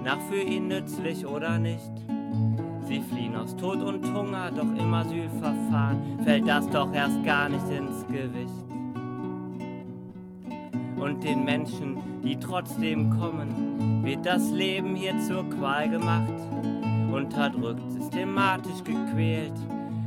nach 0.04 0.20
für 0.30 0.42
ihn 0.42 0.68
nützlich 0.68 1.26
oder 1.26 1.58
nicht. 1.58 1.92
Sie 2.84 3.02
fliehen 3.02 3.36
aus 3.36 3.56
Tod 3.56 3.82
und 3.82 4.06
Hunger, 4.14 4.52
doch 4.52 4.62
im 4.62 4.94
Asylverfahren 4.94 6.20
fällt 6.24 6.48
das 6.48 6.70
doch 6.70 6.94
erst 6.94 7.24
gar 7.24 7.50
nicht 7.50 7.70
ins 7.70 8.06
Gewicht. 8.08 8.68
und 11.08 11.24
den 11.24 11.46
Menschen, 11.46 11.98
die 12.24 12.38
trotzdem 12.38 13.10
kommen, 13.18 14.04
wird 14.04 14.26
das 14.26 14.50
Leben 14.52 14.96
hier 14.96 15.18
zur 15.20 15.50
Qual 15.50 15.90
gemacht, 15.90 16.34
unterdrückt, 17.18 17.92
systematisch 17.92 18.84
gequält, 18.84 19.54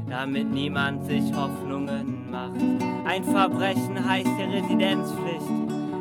damit 0.08 0.50
niemand 0.50 1.04
sich 1.04 1.32
Hoffnungen 1.34 2.30
macht. 2.30 2.60
Ein 3.04 3.24
Verbrechen 3.24 4.08
heißt 4.08 4.28
die 4.38 4.56
Residenzpflicht, 4.56 5.50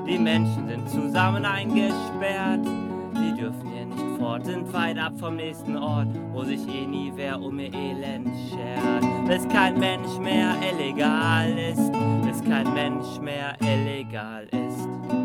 die 0.08 0.20
Menschen 0.20 0.68
sind 0.68 0.90
zusammen 0.90 1.46
eingesperrt, 1.46 2.66
sie 3.16 3.34
dürfen 3.34 3.70
hier 3.74 3.86
nicht 3.86 4.20
fort, 4.20 4.46
sind 4.46 4.72
weit 4.74 4.98
ab 5.00 5.14
vom 5.20 5.36
nächsten 5.36 5.78
Ort, 5.78 6.08
wo 6.32 6.44
sich 6.44 6.68
eh 6.68 6.86
nie 6.86 7.12
wer 7.16 7.42
um 7.42 7.60
ihr 7.60 7.74
Elend 7.74 8.30
schert. 8.50 9.28
Bis 9.28 9.48
kein 9.50 9.80
Mensch 9.80 10.18
mehr 10.20 10.56
illegal 10.72 11.50
ist, 11.58 11.92
bis 12.24 12.44
kein 12.44 12.72
Mensch 12.74 13.20
mehr 13.20 13.56
illegal 13.62 14.48
ist. 14.52 15.19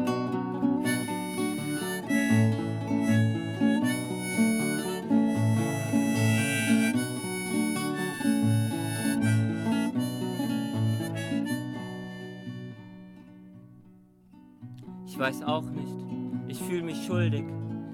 Ich 15.14 15.20
weiß 15.20 15.44
auch 15.44 15.70
nicht, 15.70 15.94
ich 16.48 16.58
fühle 16.58 16.82
mich 16.82 17.06
schuldig, 17.06 17.44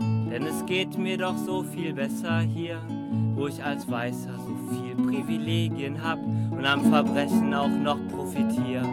denn 0.00 0.42
es 0.46 0.64
geht 0.64 0.96
mir 0.96 1.18
doch 1.18 1.36
so 1.36 1.62
viel 1.62 1.92
besser 1.92 2.40
hier, 2.40 2.80
wo 3.34 3.46
ich 3.46 3.62
als 3.62 3.90
Weißer 3.90 4.38
so 4.38 4.74
viel 4.74 4.94
Privilegien 4.94 6.02
hab 6.02 6.18
und 6.18 6.64
am 6.64 6.80
Verbrechen 6.90 7.52
auch 7.52 7.68
noch 7.68 7.98
profitiere. 8.08 8.88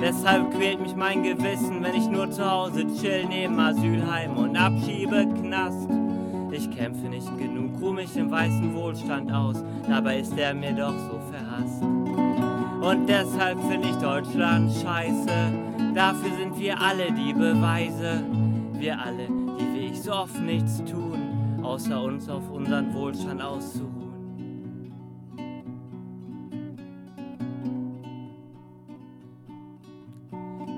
Deshalb 0.00 0.50
quält 0.50 0.80
mich 0.80 0.96
mein 0.96 1.22
Gewissen, 1.22 1.84
wenn 1.84 1.94
ich 1.94 2.08
nur 2.08 2.28
zu 2.32 2.50
Hause 2.50 2.84
chill 3.00 3.26
neben 3.28 3.56
Asylheim 3.60 4.36
und 4.38 4.56
Abschiebeknast. 4.56 5.88
Ich 6.50 6.68
kämpfe 6.68 7.06
nicht 7.06 7.38
genug, 7.38 7.80
ruh 7.80 7.92
mich 7.92 8.16
im 8.16 8.28
weißen 8.28 8.74
Wohlstand 8.74 9.32
aus, 9.32 9.62
dabei 9.88 10.18
ist 10.18 10.36
er 10.36 10.52
mir 10.52 10.72
doch 10.72 10.98
so 10.98 11.20
verhasst. 11.30 11.80
Und 11.80 13.08
deshalb 13.08 13.60
finde 13.70 13.88
ich 13.88 13.96
Deutschland 13.98 14.72
scheiße, 14.82 15.71
dafür 15.94 16.36
sind 16.36 16.58
wir 16.58 16.80
alle 16.80 17.12
die 17.12 17.32
Beweise. 17.32 18.24
Wir 18.74 18.98
alle, 18.98 19.26
die 19.26 19.74
wie 19.74 19.86
ich 19.92 20.02
so 20.02 20.12
oft 20.12 20.40
nichts 20.40 20.82
tun, 20.84 21.60
außer 21.62 22.02
uns 22.02 22.28
auf 22.28 22.50
unseren 22.50 22.92
Wohlstand 22.94 23.42
auszuruhen. 23.42 24.02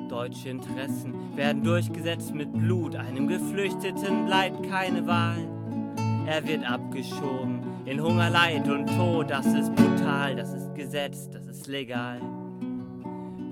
Deutsche 0.08 0.48
Interessen 0.48 1.14
werden 1.34 1.64
durchgesetzt 1.64 2.34
mit 2.34 2.52
Blut, 2.52 2.94
einem 2.96 3.26
Geflüchteten 3.26 4.26
bleibt 4.26 4.62
keine 4.68 5.06
Wahl. 5.06 5.48
Er 6.26 6.46
wird 6.46 6.64
abgeschoben 6.70 7.60
in 7.84 8.00
Hunger, 8.02 8.30
Leid 8.30 8.68
und 8.68 8.86
Tod, 8.86 9.30
das 9.30 9.46
ist 9.46 9.74
brutal, 9.74 10.36
das 10.36 10.52
ist 10.54 10.74
Gesetz, 10.74 11.28
das 11.28 11.46
ist 11.46 11.66
legal. 11.66 12.20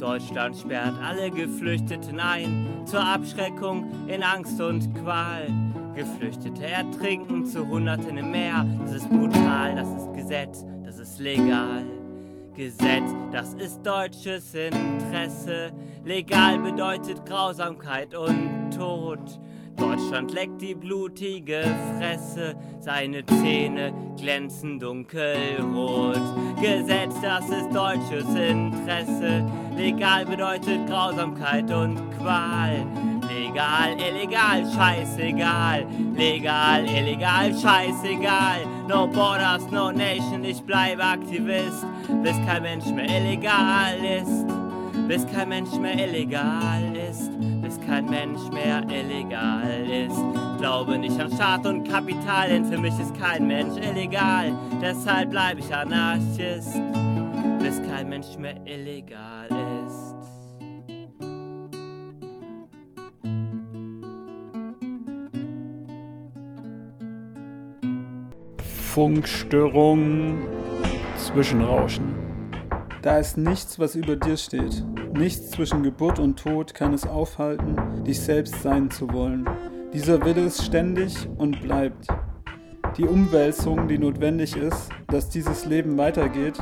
Deutschland 0.03 0.57
sperrt 0.57 0.95
alle 1.01 1.31
Geflüchteten 1.31 2.19
ein, 2.19 2.83
zur 2.87 3.07
Abschreckung 3.07 3.87
in 4.09 4.25
Angst 4.25 4.61
und 4.61 4.93
Qual. 4.97 5.47
Geflüchtete 5.95 6.67
ertrinken 6.67 7.47
zu 7.47 7.69
Hunderten 7.69 8.17
im 8.17 8.33
Meer, 8.33 8.67
das 8.81 8.95
ist 8.97 9.09
brutal, 9.09 9.77
das 9.77 9.87
ist 9.87 10.13
Gesetz, 10.13 10.67
das 10.85 10.99
ist 10.99 11.21
legal. 11.21 11.85
Gesetz, 12.57 13.15
das 13.31 13.55
ist 13.55 13.87
deutsches 13.87 14.53
Interesse. 14.55 15.71
Legal 16.05 16.59
bedeutet 16.59 17.25
Grausamkeit 17.25 18.13
und 18.17 18.73
Tod. 18.77 19.39
Deutschland 19.77 20.33
leckt 20.33 20.61
die 20.61 20.75
blutige 20.75 21.63
Fresse, 21.99 22.55
seine 22.81 23.25
Zähne 23.27 23.93
glänzen 24.19 24.79
dunkelrot. 24.79 26.21
Gesetz, 26.61 27.15
das 27.23 27.49
ist 27.49 27.75
deutsches 27.75 28.27
Interesse. 28.35 29.45
Legal 29.77 30.27
bedeutet 30.27 30.87
Grausamkeit 30.87 31.71
und 31.73 31.99
Qual. 32.19 32.87
Legal, 33.35 33.97
illegal, 33.99 34.65
scheißegal. 34.75 35.87
Legal, 36.17 36.85
illegal, 36.85 37.53
scheißegal. 37.53 38.61
No 38.89 39.07
borders, 39.07 39.71
no 39.71 39.91
nation, 39.91 40.45
ich 40.45 40.61
bleibe 40.63 41.03
Aktivist, 41.03 41.85
bis 42.23 42.37
kein 42.47 42.63
Mensch 42.63 42.87
mehr 42.87 43.09
illegal 43.09 43.97
ist. 44.05 44.47
Bis 45.09 45.27
kein 45.27 45.49
Mensch 45.49 45.73
mehr 45.73 45.95
illegal 45.95 46.83
ist, 46.92 46.92
kein 47.87 48.07
Mensch 48.07 48.41
mehr 48.53 48.83
illegal 48.89 49.85
ist. 49.89 50.17
Glaube 50.59 50.99
nicht 50.99 51.19
an 51.21 51.33
Staat 51.33 51.67
und 51.67 51.89
Kapital, 51.89 52.49
denn 52.49 52.65
für 52.65 52.79
mich 52.79 52.99
ist 52.99 53.15
kein 53.19 53.47
Mensch 53.47 53.77
illegal. 53.77 54.53
Deshalb 54.81 55.31
bleibe 55.31 55.61
ich 55.61 55.75
Anarchist, 55.75 56.81
bis 57.61 57.83
kein 57.89 58.09
Mensch 58.09 58.37
mehr 58.39 58.57
illegal 58.65 59.49
ist. 59.87 60.15
Funkstörung, 68.93 70.43
Zwischenrauschen. 71.17 72.22
Da 73.03 73.19
ist 73.19 73.37
nichts, 73.37 73.81
was 73.81 73.97
über 73.97 74.15
dir 74.15 74.37
steht. 74.37 74.85
Nichts 75.13 75.51
zwischen 75.51 75.83
Geburt 75.83 76.21
und 76.21 76.39
Tod 76.39 76.73
kann 76.73 76.95
es 76.95 77.05
aufhalten, 77.05 78.05
dich 78.05 78.21
selbst 78.21 78.63
sein 78.63 78.93
zu 78.93 79.13
wollen. 79.13 79.45
Dieser 79.93 80.25
Wille 80.25 80.43
ist 80.43 80.65
ständig 80.65 81.29
und 81.37 81.61
bleibt. 81.63 82.07
Die 82.97 83.05
Umwälzung, 83.05 83.89
die 83.89 83.99
notwendig 83.99 84.57
ist, 84.57 84.89
dass 85.09 85.29
dieses 85.29 85.65
Leben 85.65 85.99
weitergeht, 85.99 86.55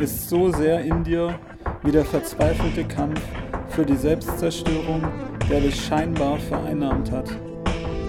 ist 0.00 0.30
so 0.30 0.50
sehr 0.50 0.80
in 0.80 1.04
dir 1.04 1.38
wie 1.82 1.92
der 1.92 2.06
verzweifelte 2.06 2.84
Kampf 2.84 3.20
für 3.68 3.84
die 3.84 3.96
Selbstzerstörung, 3.96 5.06
der 5.50 5.60
dich 5.60 5.84
scheinbar 5.84 6.38
vereinnahmt 6.38 7.10
hat. 7.10 7.28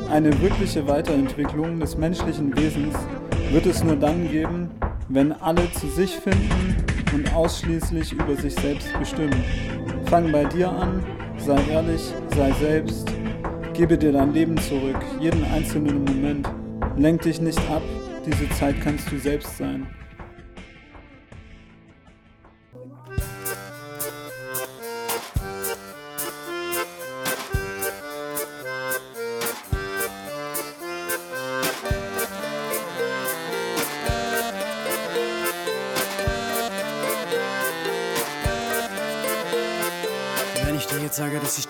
Eine 0.10 0.40
wirkliche 0.42 0.88
Weiterentwicklung 0.88 1.82
des 1.82 1.98
menschlichen 1.98 2.56
Wesens 2.56 2.96
wird 3.52 3.66
es 3.66 3.84
nur 3.84 3.98
dann 3.98 4.32
geben, 4.32 4.72
wenn 5.10 5.34
alle 5.34 5.70
zu 5.74 5.88
sich 5.90 6.16
finden 6.16 6.85
und 7.16 7.34
ausschließlich 7.34 8.12
über 8.12 8.36
sich 8.36 8.54
selbst 8.56 8.88
bestimmen. 9.00 9.44
Fang 10.06 10.32
bei 10.32 10.44
dir 10.44 10.70
an, 10.70 11.04
sei 11.38 11.58
ehrlich, 11.72 12.02
sei 12.36 12.52
selbst, 12.60 13.08
gebe 13.74 13.98
dir 13.98 14.12
dein 14.12 14.34
Leben 14.34 14.58
zurück, 14.58 14.98
jeden 15.20 15.44
einzelnen 15.46 16.04
Moment. 16.04 16.48
Lenk 16.98 17.22
dich 17.22 17.40
nicht 17.40 17.60
ab, 17.72 17.82
diese 18.26 18.50
Zeit 18.50 18.76
kannst 18.82 19.10
du 19.12 19.18
selbst 19.18 19.58
sein. 19.58 19.88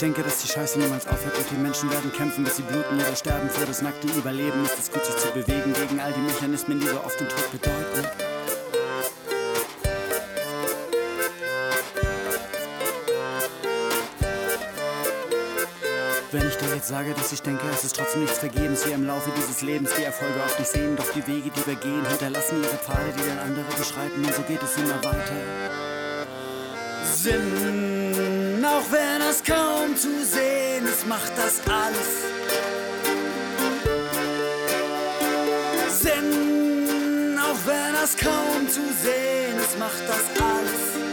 Denke, 0.06 0.22
dass 0.22 0.44
die 0.44 0.48
Scheiße 0.48 0.78
niemals 0.78 1.08
aufhört 1.08 1.36
und 1.36 1.50
die 1.50 1.56
Menschen 1.56 1.90
werden 1.90 2.14
kämpfen, 2.14 2.44
bis 2.44 2.58
sie 2.58 2.62
bluten 2.62 2.96
oder 2.96 3.16
sterben 3.16 3.50
für 3.50 3.66
das 3.66 3.82
nackte 3.82 4.08
Überleben, 4.10 4.64
ist 4.64 4.78
es 4.78 4.92
gut, 4.92 5.04
sich 5.04 5.18
zu 5.18 5.30
bewegen 5.30 5.74
gegen 5.74 6.00
all 6.00 6.14
die 6.14 6.20
Mechanismen, 6.20 6.80
die 6.80 6.86
so 6.86 7.00
oft 7.04 7.20
den 7.20 7.28
Tod 7.28 7.52
bedeuten. 7.52 8.08
Wenn 16.32 16.48
ich 16.50 16.56
dir 16.58 16.76
jetzt 16.76 16.88
sage, 16.88 17.16
dass 17.16 17.32
ich 17.32 17.42
denke, 17.42 17.64
es 17.74 17.84
ist 17.84 17.96
trotzdem 17.96 18.22
nichts 18.22 18.38
vergebens, 18.38 18.86
wir 18.86 18.94
im 18.94 19.08
Laufe 19.08 19.32
dieses 19.36 19.64
Lebens 19.64 19.90
die 19.98 20.04
Erfolge 20.04 20.36
oft 20.46 20.60
nicht 20.60 20.70
sehen, 20.70 20.96
doch 20.96 21.12
die 21.14 21.26
Wege, 21.26 21.50
die 21.50 21.66
wir 21.66 21.76
gehen, 21.78 22.06
hinterlassen 22.08 22.62
ihre 22.62 22.78
Pfade, 22.78 23.12
die 23.18 23.28
dann 23.28 23.40
andere 23.40 23.66
beschreiten 23.76 24.24
und 24.24 24.36
so 24.36 24.44
geht 24.44 24.62
es 24.62 24.78
immer 24.78 25.04
weiter. 25.04 25.34
Sinn, 27.16 28.05
auch 28.66 28.92
wenn 28.92 29.22
es 29.22 29.44
kaum 29.44 29.96
zu 29.96 30.26
sehen 30.26 30.86
ist, 30.86 31.06
macht 31.08 31.32
das 31.38 31.62
alles. 31.68 32.12
Sinn, 36.02 37.38
auch 37.40 37.60
wenn 37.66 37.96
es 38.04 38.16
kaum 38.18 38.68
zu 38.68 38.82
sehen 39.04 39.58
ist, 39.60 39.78
macht 39.80 40.04
das 40.08 40.42
alles. 40.42 41.05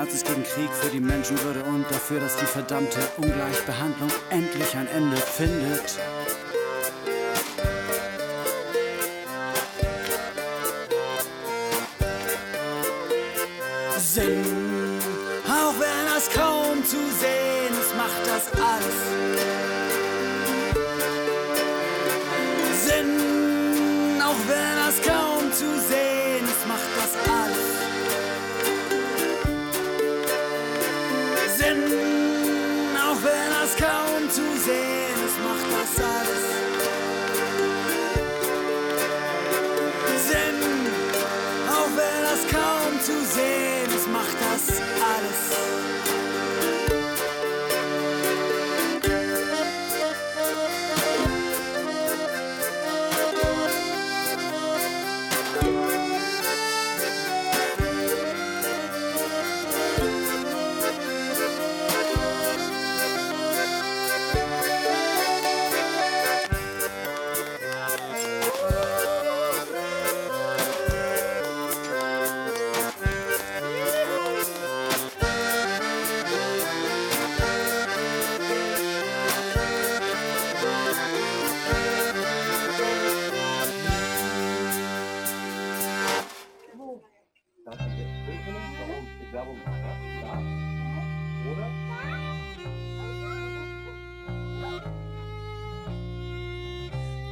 Gegen 0.00 0.12
Nazis, 0.12 0.24
gegen 0.24 0.42
Krieg, 0.44 0.70
für 0.70 0.90
die 0.90 1.00
Menschenwürde 1.00 1.62
und 1.64 1.84
dafür, 1.90 2.20
dass 2.20 2.36
die 2.36 2.46
verdammte 2.46 3.00
Ungleichbehandlung 3.18 4.10
endlich 4.30 4.74
ein 4.76 4.86
Ende 4.86 5.16
findet. 5.16 5.98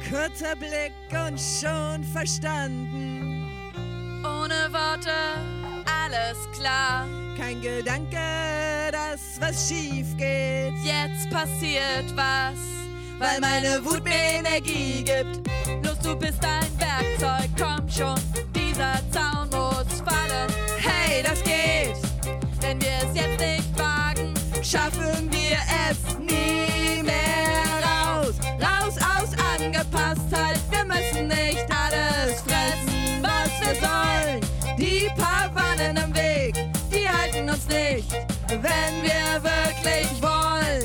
Kurzer 0.09 0.55
Blick 0.55 0.93
und 1.11 1.39
schon 1.39 2.03
verstanden. 2.03 3.47
Ohne 4.23 4.73
Worte, 4.73 5.13
alles 5.85 6.49
klar. 6.57 7.05
Kein 7.37 7.61
Gedanke, 7.61 8.17
dass 8.91 9.39
was 9.39 9.69
schief 9.69 10.17
geht. 10.17 10.73
Jetzt 10.83 11.29
passiert 11.29 12.15
was, 12.15 12.57
weil 13.19 13.39
meine 13.39 13.85
Wut 13.85 14.03
mir 14.03 14.39
Energie 14.39 15.03
gibt. 15.03 15.47
Los, 15.85 15.99
du 15.99 16.15
bist 16.15 16.43
ein 16.43 16.79
Werkzeug, 16.79 17.51
komm 17.55 17.87
schon, 17.87 18.19
dieser 18.55 18.99
Zaun 19.11 19.47
muss 19.51 20.01
fallen. 20.01 20.51
Hey, 20.79 21.21
das 21.21 21.43
geht! 21.43 21.95
Wenn 22.61 22.81
wir 22.81 22.97
es 23.03 23.15
jetzt 23.15 23.39
nicht 23.39 23.77
wagen, 23.77 24.33
schaffen 24.63 25.31
wir 25.31 25.59
es 25.87 26.18
wirklich 39.83 40.21
wollen. 40.21 40.83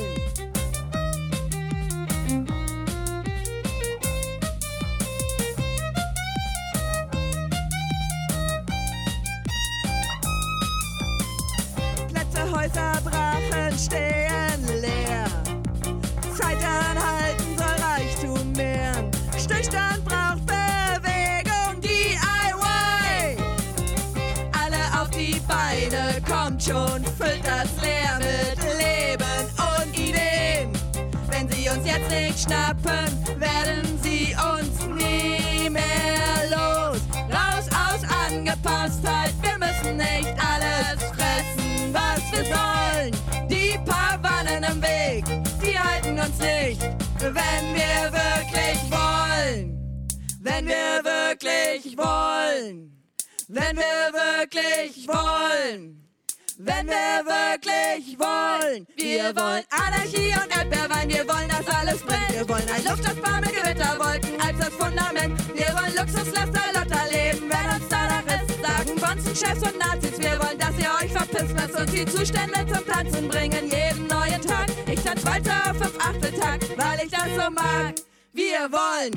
Plätze, 12.07 12.51
Häuser, 12.51 13.01
Brachen 13.03 13.77
stehen 13.77 14.81
leer. 14.81 15.25
Zeit 16.37 16.57
anhalten 16.63 17.44
schnappen, 32.37 33.39
werden 33.39 33.99
sie 34.01 34.35
uns 34.35 34.85
nie 34.87 35.69
mehr 35.69 36.49
los. 36.49 36.99
Raus 37.29 37.67
aus 37.69 38.01
Angepasstheit, 38.27 39.33
wir 39.41 39.57
müssen 39.57 39.97
nicht 39.97 40.35
alles 40.39 41.03
fressen, 41.15 41.93
was 41.93 42.21
wir 42.31 42.45
sollen. 42.45 43.49
Die 43.49 43.77
paar 43.85 44.21
Wannen 44.21 44.63
im 44.63 44.81
Weg, 44.81 45.25
die 45.61 45.77
halten 45.79 46.19
uns 46.19 46.39
nicht, 46.39 46.81
wenn 47.19 47.75
wir 47.75 48.11
wirklich 48.11 48.79
wollen. 48.91 50.15
Wenn 50.41 50.67
wir 50.67 51.03
wirklich 51.03 51.97
wollen. 51.97 52.91
Wenn 53.47 53.77
wir 53.77 54.13
wirklich 54.13 55.07
wollen. 55.07 56.04
Wenn 56.57 56.87
wir 56.87 57.25
wirklich 57.25 58.17
wollen. 58.17 58.87
Wir 58.95 59.35
wollen 59.35 59.63
Anarchie 59.69 60.33
und 60.41 60.55
Erdbeerwein. 60.55 61.09
Wir 61.09 61.27
wollen, 61.27 61.49
dass 61.49 61.67
alles 61.67 62.01
brennt. 62.01 62.31
Wir 62.31 62.47
wollen 62.47 62.63
ein 62.73 62.83
Luftausbau 62.85 63.41
mit 63.41 63.53
Gewitterwolken 63.53 64.39
als 64.39 64.57
das 64.59 64.69
Fundament. 64.69 65.37
Wir 65.53 65.67
wollen 65.75 65.95
Luxuslaster, 65.97 66.61
Lotter 66.73 67.03
leben, 67.11 67.49
wenn 67.49 67.75
uns 67.75 67.89
danach 67.89 68.25
ist. 68.25 68.61
Sagen 68.61 68.95
Bonzenchefs 69.01 69.63
und 69.63 69.79
Nazis. 69.79 70.17
Wir 70.17 70.39
wollen, 70.39 70.57
dass 70.57 70.79
ihr 70.79 70.91
euch 71.03 71.11
verpisst. 71.11 71.55
Lasst 71.57 71.75
uns 71.75 71.91
die 71.91 72.05
Zustände 72.05 72.65
zum 72.73 72.87
Tanzen 72.87 73.27
bringen. 73.27 73.69
Jeden 73.69 74.07
neuen 74.07 74.41
Tag. 74.41 74.67
Ich 74.89 75.01
tanz 75.01 75.25
weiter 75.25 75.71
auf 75.71 75.77
fünf 75.77 75.97
Achteltakt, 75.99 76.77
weil 76.77 77.05
ich 77.05 77.11
das 77.11 77.27
so 77.35 77.51
mag. 77.51 77.95
Wir 78.35 78.69
wollen 78.69 79.13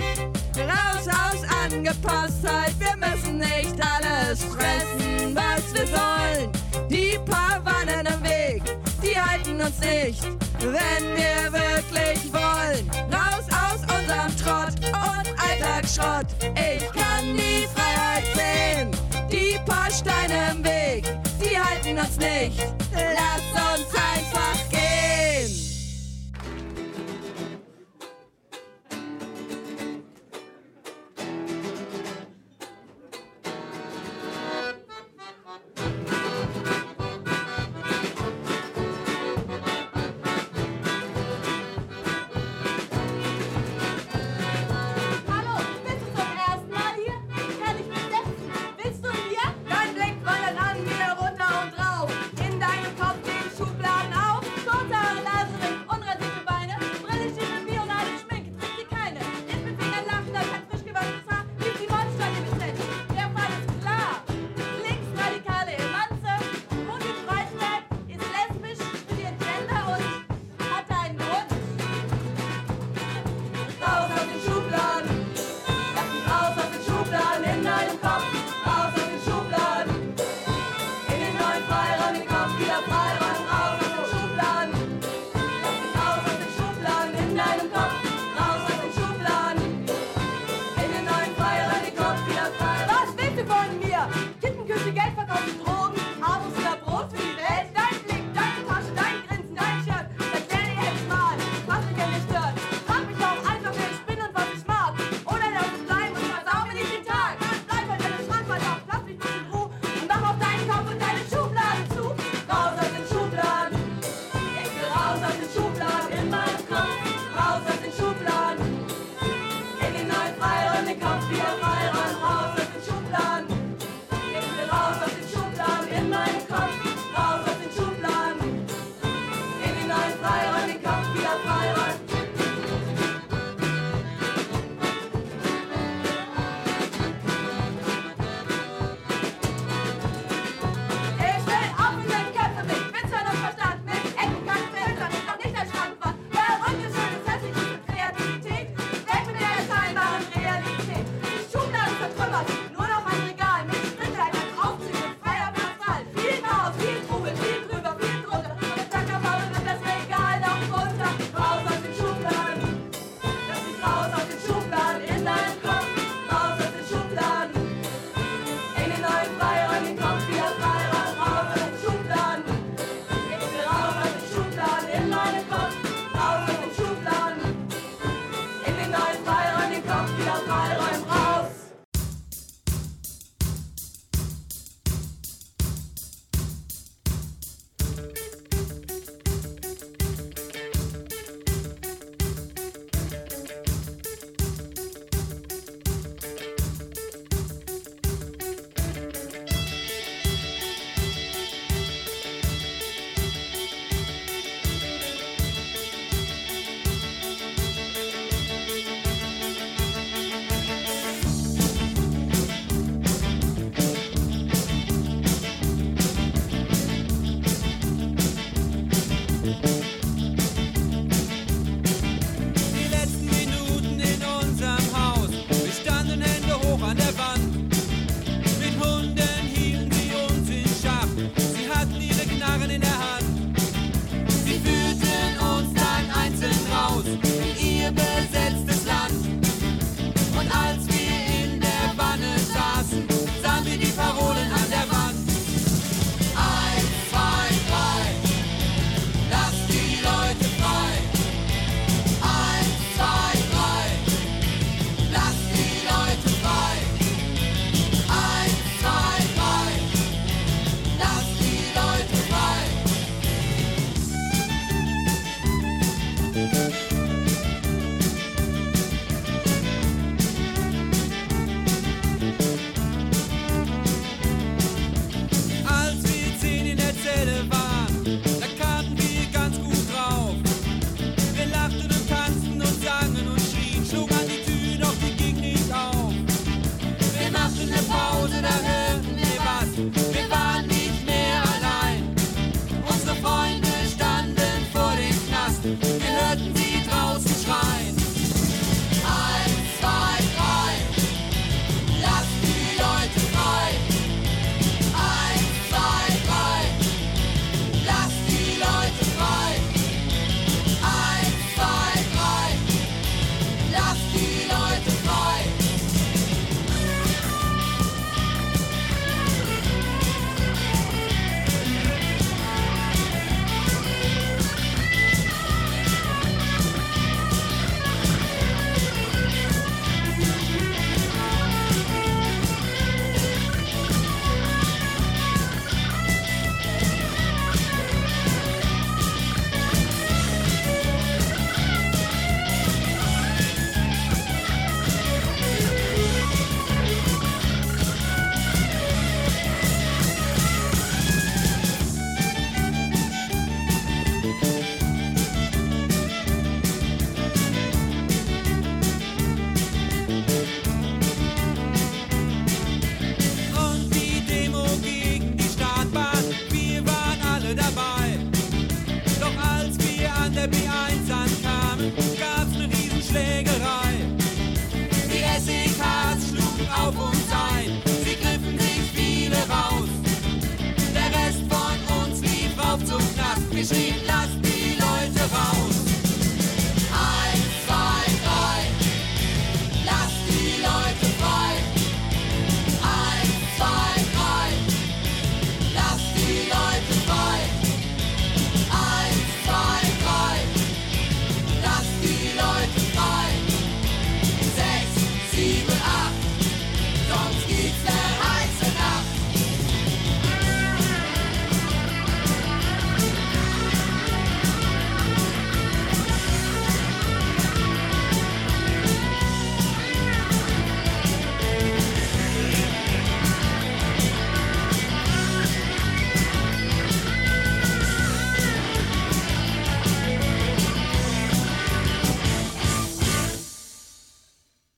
raus 0.56 1.08
aus 1.08 1.42
Angepasstheit. 1.64 2.72
Wir 2.78 2.96
müssen 2.96 3.38
nicht 3.38 3.74
alles 3.82 4.44
fressen, 4.44 5.34
was 5.34 5.74
wir 5.74 5.88
sollen. 5.88 6.52
Die 6.88 7.18
paar 7.28 7.60
Wannen 7.64 8.06
im 8.06 8.22
Weg, 8.22 8.62
die 9.02 9.20
halten 9.20 9.60
uns 9.60 9.80
nicht, 9.80 10.22
wenn 10.60 11.16
wir 11.16 11.52
wirklich 11.52 12.32
wollen. 12.32 12.88
Raus 13.12 13.46
aus 13.50 13.80
unserem 13.80 14.36
Trott 14.36 14.78
und 14.86 15.26
Alltagsschrott. 15.36 16.26
Ich 16.54 16.86
kann 16.92 17.36
die 17.36 17.66
Freiheit 17.74 18.24
sehen. 18.36 18.90
Die 19.32 19.58
paar 19.66 19.90
Steine 19.90 20.52
im 20.52 20.64
Weg, 20.64 21.04
die 21.42 21.58
halten 21.58 21.98
uns 21.98 22.16
nicht. 22.18 22.60
Lass 22.92 23.74
uns 23.74 23.92
einfach 23.94 24.37